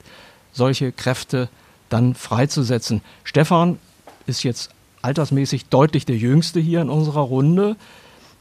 solche 0.51 0.91
Kräfte 0.91 1.49
dann 1.89 2.15
freizusetzen. 2.15 3.01
Stefan 3.23 3.77
ist 4.25 4.43
jetzt 4.43 4.71
altersmäßig 5.01 5.67
deutlich 5.67 6.05
der 6.05 6.17
Jüngste 6.17 6.59
hier 6.59 6.81
in 6.81 6.89
unserer 6.89 7.21
Runde. 7.21 7.75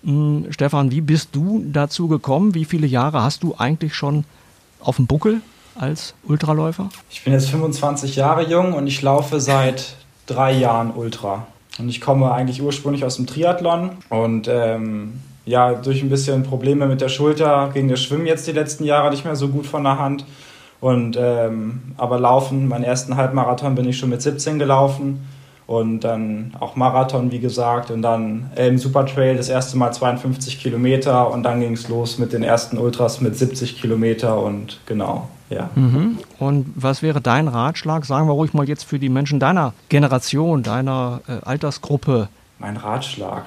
Hm, 0.05 0.47
Stefan, 0.51 0.91
wie 0.91 1.01
bist 1.01 1.31
du 1.33 1.65
dazu 1.73 2.09
gekommen? 2.09 2.55
Wie 2.55 2.65
viele 2.65 2.87
Jahre 2.87 3.23
hast 3.23 3.43
du 3.43 3.55
eigentlich 3.57 3.95
schon 3.95 4.25
auf 4.81 4.97
dem 4.97 5.07
Buckel 5.07 5.41
als 5.75 6.15
Ultraläufer? 6.25 6.91
Ich 7.11 7.25
bin 7.25 7.33
jetzt 7.33 7.49
25 7.49 8.17
Jahre 8.17 8.49
jung 8.49 8.75
und 8.75 8.87
ich 8.87 9.01
laufe 9.03 9.41
seit 9.41 9.97
drei 10.27 10.53
Jahren 10.53 10.91
Ultra. 10.91 11.47
Und 11.79 11.89
ich 11.89 12.01
komme 12.01 12.33
eigentlich 12.33 12.63
ursprünglich 12.63 13.05
aus 13.05 13.17
dem 13.17 13.27
Triathlon 13.27 13.91
und 14.09 14.47
ähm, 14.49 15.21
ja, 15.47 15.75
durch 15.75 16.03
ein 16.03 16.09
bisschen 16.09 16.43
Probleme 16.45 16.87
mit 16.87 17.01
der 17.01 17.09
Schulter 17.09 17.71
ging 17.75 17.89
das 17.89 18.03
Schwimmen 18.03 18.27
jetzt 18.27 18.47
die 18.47 18.53
letzten 18.53 18.85
Jahre 18.85 19.11
nicht 19.11 19.25
mehr 19.25 19.37
so 19.37 19.49
gut 19.49 19.67
von 19.67 19.85
der 19.85 19.99
Hand. 19.99 20.25
Und 20.81 21.17
ähm, 21.19 21.95
aber 21.97 22.21
laufen, 22.21 22.69
meinen 22.69 22.85
ersten 22.85 23.17
Halbmarathon 23.17 23.75
bin 23.75 23.89
ich 23.89 23.99
schon 23.99 24.11
mit 24.11 24.23
17 24.23 24.59
gelaufen 24.59 25.27
und 25.67 26.01
dann 26.01 26.53
auch 26.61 26.77
Marathon, 26.77 27.31
wie 27.31 27.39
gesagt, 27.39 27.91
und 27.91 28.03
dann 28.03 28.51
Elm 28.55 28.79
Supertrail 28.79 29.37
das 29.37 29.49
erste 29.49 29.79
Mal 29.79 29.93
52 29.93 30.61
Kilometer 30.61 31.31
und 31.31 31.43
dann 31.43 31.61
ging 31.61 31.73
es 31.73 31.89
los 31.89 32.19
mit 32.19 32.33
den 32.33 32.43
ersten 32.43 32.77
Ultras 32.77 33.21
mit 33.21 33.37
70 33.37 33.81
Kilometer 33.81 34.39
und 34.43 34.81
genau, 34.85 35.29
ja. 35.49 35.71
Mhm. 35.75 36.19
Und 36.39 36.67
was 36.75 37.03
wäre 37.03 37.21
dein 37.21 37.49
Ratschlag, 37.49 38.05
sagen 38.05 38.29
wir 38.29 38.33
ruhig 38.33 38.53
mal 38.53 38.69
jetzt 38.69 38.85
für 38.85 38.99
die 38.99 39.09
Menschen 39.09 39.41
deiner 39.41 39.73
Generation, 39.89 40.63
deiner 40.63 41.21
äh, 41.27 41.45
Altersgruppe? 41.45 42.29
Mein 42.59 42.77
Ratschlag. 42.77 43.45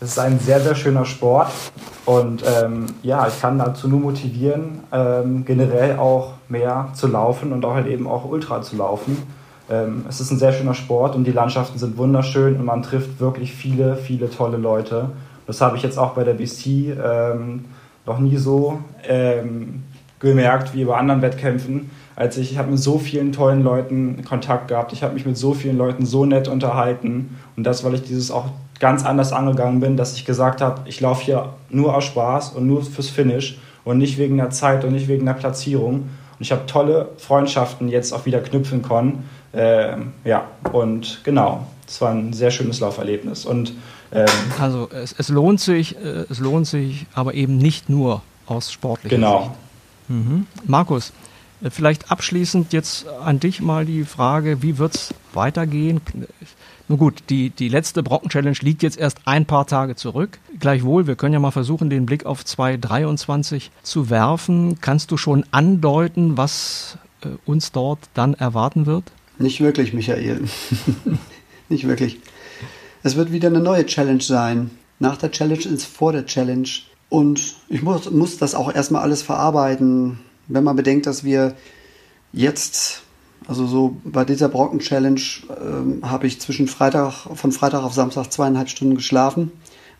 Es 0.00 0.10
ist 0.10 0.18
ein 0.18 0.40
sehr, 0.40 0.60
sehr 0.60 0.74
schöner 0.74 1.04
Sport 1.04 1.52
und 2.06 2.42
ähm, 2.44 2.86
ja, 3.04 3.28
ich 3.28 3.40
kann 3.40 3.56
dazu 3.56 3.86
nur 3.86 4.00
motivieren, 4.00 4.80
ähm, 4.90 5.44
generell 5.44 5.96
auch 5.96 6.32
mehr 6.48 6.88
zu 6.94 7.06
laufen 7.06 7.52
und 7.52 7.64
auch 7.64 7.74
halt 7.74 7.86
eben 7.86 8.08
auch 8.08 8.24
Ultra 8.24 8.62
zu 8.62 8.74
laufen 8.74 9.16
es 10.08 10.20
ist 10.20 10.30
ein 10.30 10.38
sehr 10.38 10.52
schöner 10.52 10.74
Sport 10.74 11.14
und 11.14 11.24
die 11.24 11.32
Landschaften 11.32 11.78
sind 11.78 11.96
wunderschön 11.96 12.56
und 12.56 12.64
man 12.64 12.82
trifft 12.82 13.20
wirklich 13.20 13.52
viele, 13.52 13.96
viele 13.96 14.30
tolle 14.30 14.56
Leute. 14.56 15.10
Das 15.46 15.60
habe 15.60 15.76
ich 15.76 15.82
jetzt 15.82 15.98
auch 15.98 16.14
bei 16.14 16.24
der 16.24 16.34
BST 16.34 16.66
ähm, 16.66 17.64
noch 18.06 18.18
nie 18.18 18.36
so 18.36 18.80
ähm, 19.08 19.82
gemerkt 20.18 20.74
wie 20.74 20.84
bei 20.84 20.96
anderen 20.96 21.22
Wettkämpfen. 21.22 21.90
Als 22.14 22.36
ich, 22.36 22.52
ich 22.52 22.58
habe 22.58 22.70
mit 22.70 22.78
so 22.78 22.98
vielen 22.98 23.32
tollen 23.32 23.62
Leuten 23.62 24.24
Kontakt 24.24 24.68
gehabt, 24.68 24.92
ich 24.92 25.02
habe 25.02 25.14
mich 25.14 25.24
mit 25.24 25.36
so 25.36 25.54
vielen 25.54 25.78
Leuten 25.78 26.04
so 26.04 26.24
nett 26.24 26.48
unterhalten 26.48 27.38
und 27.56 27.64
das, 27.64 27.84
weil 27.84 27.94
ich 27.94 28.02
dieses 28.02 28.30
auch 28.30 28.46
ganz 28.78 29.04
anders 29.04 29.32
angegangen 29.32 29.80
bin, 29.80 29.96
dass 29.96 30.16
ich 30.16 30.24
gesagt 30.24 30.60
habe, 30.60 30.82
ich 30.86 31.00
laufe 31.00 31.24
hier 31.24 31.50
nur 31.70 31.96
aus 31.96 32.04
Spaß 32.04 32.50
und 32.50 32.66
nur 32.66 32.82
fürs 32.82 33.08
Finish 33.08 33.58
und 33.84 33.98
nicht 33.98 34.18
wegen 34.18 34.36
der 34.36 34.50
Zeit 34.50 34.84
und 34.84 34.92
nicht 34.92 35.08
wegen 35.08 35.24
der 35.24 35.34
Platzierung. 35.34 36.08
Und 36.42 36.46
ich 36.46 36.50
habe 36.50 36.66
tolle 36.66 37.08
Freundschaften 37.18 37.88
jetzt 37.88 38.12
auch 38.12 38.26
wieder 38.26 38.40
knüpfen 38.40 38.82
können, 38.82 39.28
äh, 39.52 39.92
ja, 40.24 40.48
und 40.72 41.20
genau, 41.22 41.64
es 41.86 42.00
war 42.00 42.10
ein 42.10 42.32
sehr 42.32 42.50
schönes 42.50 42.80
Lauferlebnis. 42.80 43.44
Und, 43.44 43.74
ähm, 44.10 44.26
also 44.58 44.88
es, 44.92 45.14
es, 45.16 45.28
lohnt 45.28 45.60
sich, 45.60 45.94
äh, 45.94 46.24
es 46.28 46.40
lohnt 46.40 46.66
sich, 46.66 47.06
aber 47.14 47.34
eben 47.34 47.58
nicht 47.58 47.88
nur 47.88 48.22
aus 48.46 48.72
sportlicher 48.72 49.14
genau. 49.14 49.42
Sicht. 49.42 49.52
Mhm. 50.08 50.46
Markus, 50.66 51.12
äh, 51.62 51.70
vielleicht 51.70 52.10
abschließend 52.10 52.72
jetzt 52.72 53.06
an 53.24 53.38
dich 53.38 53.60
mal 53.60 53.86
die 53.86 54.02
Frage, 54.02 54.62
wie 54.62 54.78
wird 54.78 54.96
es 54.96 55.14
weitergehen? 55.34 56.00
Nun 56.92 56.98
gut, 56.98 57.22
die, 57.30 57.48
die 57.48 57.70
letzte 57.70 58.02
Brocken-Challenge 58.02 58.58
liegt 58.60 58.82
jetzt 58.82 58.98
erst 58.98 59.20
ein 59.24 59.46
paar 59.46 59.66
Tage 59.66 59.96
zurück. 59.96 60.38
Gleichwohl, 60.60 61.06
wir 61.06 61.16
können 61.16 61.32
ja 61.32 61.40
mal 61.40 61.50
versuchen, 61.50 61.88
den 61.88 62.04
Blick 62.04 62.26
auf 62.26 62.44
2023 62.44 63.70
zu 63.82 64.10
werfen. 64.10 64.78
Kannst 64.82 65.10
du 65.10 65.16
schon 65.16 65.46
andeuten, 65.52 66.36
was 66.36 66.98
äh, 67.24 67.28
uns 67.46 67.72
dort 67.72 67.98
dann 68.12 68.34
erwarten 68.34 68.84
wird? 68.84 69.04
Nicht 69.38 69.62
wirklich, 69.62 69.94
Michael. 69.94 70.42
Nicht 71.70 71.88
wirklich. 71.88 72.20
Es 73.02 73.16
wird 73.16 73.32
wieder 73.32 73.48
eine 73.48 73.60
neue 73.60 73.86
Challenge 73.86 74.20
sein. 74.20 74.70
Nach 74.98 75.16
der 75.16 75.30
Challenge 75.30 75.64
ist 75.64 75.86
vor 75.86 76.12
der 76.12 76.26
Challenge. 76.26 76.68
Und 77.08 77.54
ich 77.70 77.80
muss, 77.80 78.10
muss 78.10 78.36
das 78.36 78.54
auch 78.54 78.70
erstmal 78.70 79.00
alles 79.00 79.22
verarbeiten. 79.22 80.18
Wenn 80.46 80.62
man 80.62 80.76
bedenkt, 80.76 81.06
dass 81.06 81.24
wir 81.24 81.56
jetzt, 82.34 83.02
also 83.48 83.66
so 83.66 83.96
bei 84.04 84.24
dieser 84.24 84.48
Brocken-Challenge, 84.48 85.20
äh, 85.20 86.06
habe 86.06 86.26
ich 86.26 86.40
zwischen 86.40 86.68
Freitag, 86.68 87.28
von 87.34 87.52
Freitag 87.52 87.82
auf 87.82 87.94
Samstag 87.94 88.32
zweieinhalb 88.32 88.68
Stunden 88.68 88.94
geschlafen. 88.94 89.52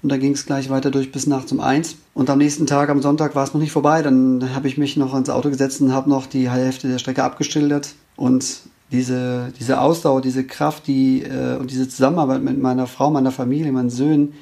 Und 0.02 0.10
dann 0.10 0.18
ging 0.18 0.32
es 0.32 0.46
gleich 0.46 0.68
weiter 0.68 0.90
durch 0.90 1.12
bis 1.12 1.26
nachts 1.26 1.52
um 1.52 1.60
eins. 1.60 1.96
Und 2.12 2.28
am 2.28 2.38
nächsten 2.38 2.66
Tag, 2.66 2.88
am 2.88 3.00
Sonntag, 3.00 3.36
war 3.36 3.44
es 3.44 3.54
noch 3.54 3.60
nicht 3.60 3.70
vorbei. 3.70 4.02
Dann 4.02 4.54
habe 4.54 4.66
ich 4.66 4.76
mich 4.76 4.96
noch 4.96 5.14
ins 5.14 5.30
Auto 5.30 5.48
gesetzt 5.48 5.80
und 5.80 5.92
habe 5.92 6.10
noch 6.10 6.26
die 6.26 6.50
Hälfte 6.50 6.88
der 6.88 6.98
Strecke 6.98 7.22
abgeschildert. 7.22 7.94
Und 8.16 8.62
diese, 8.90 9.52
diese 9.58 9.80
Ausdauer, 9.80 10.20
diese 10.20 10.44
Kraft, 10.44 10.86
die 10.86 11.22
äh, 11.22 11.56
und 11.56 11.70
diese 11.70 11.88
Zusammenarbeit 11.88 12.42
mit 12.42 12.60
meiner 12.60 12.86
Frau, 12.86 13.10
meiner 13.10 13.30
Familie, 13.30 13.70
meinen 13.70 13.90
Söhnen, 13.90 14.34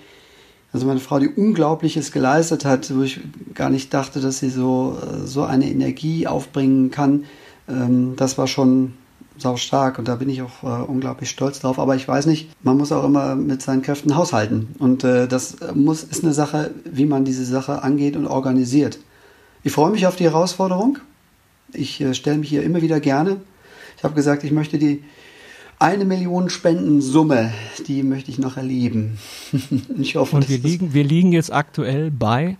also 0.72 0.86
meine 0.86 1.00
Frau, 1.00 1.18
die 1.18 1.28
Unglaubliches 1.28 2.10
geleistet 2.12 2.64
hat, 2.64 2.94
wo 2.94 3.02
ich 3.02 3.20
gar 3.54 3.70
nicht 3.70 3.92
dachte, 3.92 4.20
dass 4.20 4.38
sie 4.38 4.50
so, 4.50 4.96
äh, 5.02 5.26
so 5.26 5.42
eine 5.42 5.70
Energie 5.70 6.26
aufbringen 6.26 6.90
kann, 6.90 7.24
ähm, 7.70 8.14
das 8.16 8.38
war 8.38 8.46
schon 8.46 8.94
sau 9.38 9.56
stark 9.56 9.98
und 9.98 10.06
da 10.06 10.16
bin 10.16 10.28
ich 10.28 10.42
auch 10.42 10.62
äh, 10.62 10.82
unglaublich 10.84 11.30
stolz 11.30 11.60
drauf. 11.60 11.78
Aber 11.78 11.96
ich 11.96 12.06
weiß 12.06 12.26
nicht, 12.26 12.50
man 12.62 12.76
muss 12.76 12.92
auch 12.92 13.04
immer 13.04 13.36
mit 13.36 13.62
seinen 13.62 13.82
Kräften 13.82 14.16
haushalten 14.16 14.74
und 14.78 15.04
äh, 15.04 15.26
das 15.28 15.56
muss 15.74 16.02
ist 16.02 16.24
eine 16.24 16.34
Sache, 16.34 16.72
wie 16.84 17.06
man 17.06 17.24
diese 17.24 17.44
Sache 17.44 17.82
angeht 17.82 18.16
und 18.16 18.26
organisiert. 18.26 18.98
Ich 19.62 19.72
freue 19.72 19.90
mich 19.90 20.06
auf 20.06 20.16
die 20.16 20.24
Herausforderung. 20.24 20.98
Ich 21.72 22.00
äh, 22.00 22.14
stelle 22.14 22.38
mich 22.38 22.48
hier 22.48 22.62
immer 22.62 22.82
wieder 22.82 23.00
gerne 23.00 23.38
ich 24.00 24.04
habe 24.04 24.14
gesagt, 24.14 24.44
ich 24.44 24.50
möchte 24.50 24.78
die 24.78 25.04
eine 25.78 26.06
Million 26.06 26.48
Spendensumme, 26.48 27.52
die 27.86 28.02
möchte 28.02 28.30
ich 28.30 28.38
noch 28.38 28.56
erleben. 28.56 29.18
ich 30.00 30.16
hoffe, 30.16 30.36
Und 30.36 30.48
wir 30.48 30.56
liegen, 30.56 30.94
wir 30.94 31.04
liegen 31.04 31.32
jetzt 31.32 31.52
aktuell 31.52 32.10
bei? 32.10 32.56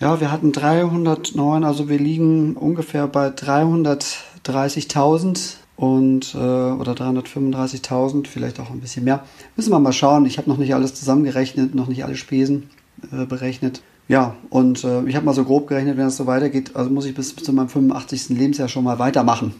Ja, 0.00 0.20
wir 0.20 0.32
hatten 0.32 0.52
309, 0.52 1.64
also 1.64 1.88
wir 1.88 1.98
liegen 1.98 2.56
ungefähr 2.56 3.06
bei 3.06 3.28
330.000 3.28 5.56
und 5.76 6.34
äh, 6.34 6.38
oder 6.38 6.92
335.000, 6.92 8.26
vielleicht 8.26 8.60
auch 8.60 8.70
ein 8.70 8.80
bisschen 8.80 9.04
mehr. 9.04 9.24
Müssen 9.56 9.70
wir 9.70 9.78
mal 9.78 9.92
schauen. 9.92 10.26
Ich 10.26 10.38
habe 10.38 10.50
noch 10.50 10.58
nicht 10.58 10.74
alles 10.74 10.94
zusammengerechnet, 10.94 11.74
noch 11.74 11.88
nicht 11.88 12.04
alle 12.04 12.16
Spesen 12.16 12.70
äh, 13.12 13.24
berechnet. 13.24 13.82
Ja, 14.06 14.34
und 14.50 14.84
äh, 14.84 15.04
ich 15.04 15.16
habe 15.16 15.24
mal 15.24 15.34
so 15.34 15.44
grob 15.44 15.66
gerechnet, 15.66 15.96
wenn 15.96 16.06
es 16.06 16.16
so 16.16 16.26
weitergeht, 16.26 16.76
also 16.76 16.90
muss 16.90 17.06
ich 17.06 17.14
bis 17.14 17.34
zu 17.34 17.52
meinem 17.52 17.68
85. 17.68 18.30
Lebensjahr 18.30 18.68
schon 18.68 18.84
mal 18.84 18.98
weitermachen. 18.98 19.54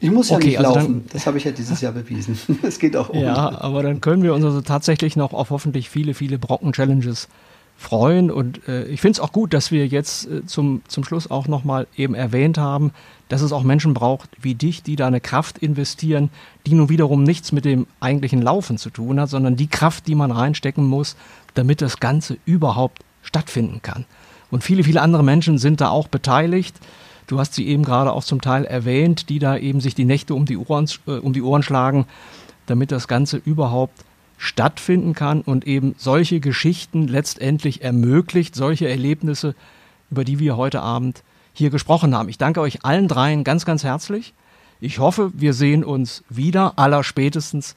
Ich 0.00 0.10
muss 0.10 0.30
ja 0.30 0.36
okay, 0.36 0.48
nicht 0.48 0.58
also 0.58 0.74
laufen. 0.74 0.94
Dann, 0.94 1.04
das 1.12 1.26
habe 1.26 1.38
ich 1.38 1.44
ja 1.44 1.50
dieses 1.50 1.80
Jahr 1.80 1.92
bewiesen. 1.92 2.38
Es 2.62 2.78
geht 2.78 2.96
auch 2.96 3.10
ohne. 3.10 3.22
Ja, 3.22 3.60
aber 3.60 3.82
dann 3.82 4.00
können 4.00 4.22
wir 4.22 4.34
uns 4.34 4.44
also 4.44 4.60
tatsächlich 4.60 5.16
noch 5.16 5.32
auf 5.32 5.50
hoffentlich 5.50 5.90
viele, 5.90 6.14
viele 6.14 6.38
Brocken-Challenges 6.38 7.28
freuen. 7.76 8.30
Und 8.30 8.66
äh, 8.68 8.84
ich 8.86 9.00
finde 9.00 9.12
es 9.12 9.20
auch 9.20 9.32
gut, 9.32 9.52
dass 9.52 9.70
wir 9.70 9.86
jetzt 9.86 10.30
äh, 10.30 10.46
zum, 10.46 10.82
zum 10.88 11.04
Schluss 11.04 11.30
auch 11.30 11.48
nochmal 11.48 11.86
eben 11.96 12.14
erwähnt 12.14 12.58
haben, 12.58 12.92
dass 13.28 13.42
es 13.42 13.52
auch 13.52 13.62
Menschen 13.62 13.94
braucht 13.94 14.30
wie 14.40 14.54
dich, 14.54 14.82
die 14.82 14.96
da 14.96 15.06
eine 15.06 15.20
Kraft 15.20 15.58
investieren, 15.58 16.30
die 16.66 16.74
nun 16.74 16.88
wiederum 16.88 17.22
nichts 17.22 17.52
mit 17.52 17.64
dem 17.64 17.86
eigentlichen 18.00 18.42
Laufen 18.42 18.78
zu 18.78 18.90
tun 18.90 19.20
hat, 19.20 19.30
sondern 19.30 19.56
die 19.56 19.66
Kraft, 19.66 20.06
die 20.06 20.14
man 20.14 20.30
reinstecken 20.30 20.86
muss, 20.86 21.16
damit 21.54 21.80
das 21.82 22.00
Ganze 22.00 22.38
überhaupt 22.44 23.02
stattfinden 23.22 23.80
kann. 23.82 24.04
Und 24.50 24.62
viele, 24.62 24.84
viele 24.84 25.02
andere 25.02 25.24
Menschen 25.24 25.58
sind 25.58 25.80
da 25.80 25.88
auch 25.88 26.08
beteiligt. 26.08 26.76
Du 27.26 27.38
hast 27.38 27.54
sie 27.54 27.66
eben 27.66 27.84
gerade 27.84 28.12
auch 28.12 28.24
zum 28.24 28.40
Teil 28.40 28.64
erwähnt, 28.64 29.28
die 29.30 29.38
da 29.38 29.56
eben 29.56 29.80
sich 29.80 29.94
die 29.94 30.04
Nächte 30.04 30.34
um 30.34 30.44
die 30.44 30.58
Ohren, 30.58 30.88
äh, 31.06 31.12
um 31.12 31.32
die 31.32 31.42
Ohren 31.42 31.62
schlagen, 31.62 32.06
damit 32.66 32.92
das 32.92 33.08
Ganze 33.08 33.38
überhaupt 33.38 34.04
stattfinden 34.44 35.14
kann 35.14 35.40
und 35.40 35.66
eben 35.66 35.96
solche 35.98 36.38
Geschichten 36.40 37.08
letztendlich 37.08 37.82
ermöglicht, 37.82 38.54
solche 38.54 38.88
Erlebnisse, 38.88 39.56
über 40.10 40.24
die 40.24 40.38
wir 40.38 40.56
heute 40.56 40.80
Abend 40.82 41.24
hier 41.52 41.70
gesprochen 41.70 42.14
haben. 42.14 42.28
Ich 42.28 42.38
danke 42.38 42.60
euch 42.60 42.84
allen 42.84 43.08
dreien 43.08 43.42
ganz, 43.44 43.64
ganz 43.64 43.82
herzlich. 43.84 44.34
Ich 44.80 44.98
hoffe, 44.98 45.30
wir 45.34 45.54
sehen 45.54 45.82
uns 45.82 46.22
wieder, 46.28 46.78
aller 46.78 47.02
spätestens 47.04 47.74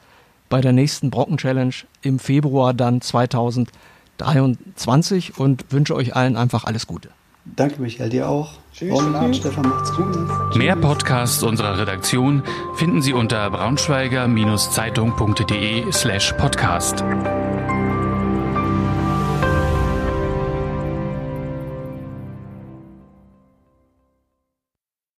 bei 0.49 0.61
der 0.61 0.73
nächsten 0.73 1.09
Brocken 1.09 1.37
Challenge 1.37 1.73
im 2.01 2.19
Februar 2.19 2.73
dann 2.73 2.99
2023 3.01 5.37
und 5.37 5.71
wünsche 5.71 5.95
euch 5.95 6.13
allen 6.15 6.35
einfach 6.35 6.65
alles 6.65 6.85
Gute. 6.87 7.09
Danke, 7.55 7.81
Michael, 7.81 8.09
dir 8.09 8.27
auch. 8.29 8.49
Tschüss. 8.73 8.91
Und 8.91 9.35
Stefan, 9.35 9.69
macht's 9.69 9.93
gut. 9.93 10.07
Mehr 10.55 10.75
Podcasts 10.75 11.41
unserer 11.43 11.77
Redaktion 11.79 12.43
finden 12.75 13.01
Sie 13.01 13.13
unter 13.13 13.49
braunschweiger-zeitung.de 13.49 15.91
slash 15.91 16.33
podcast. 16.33 17.03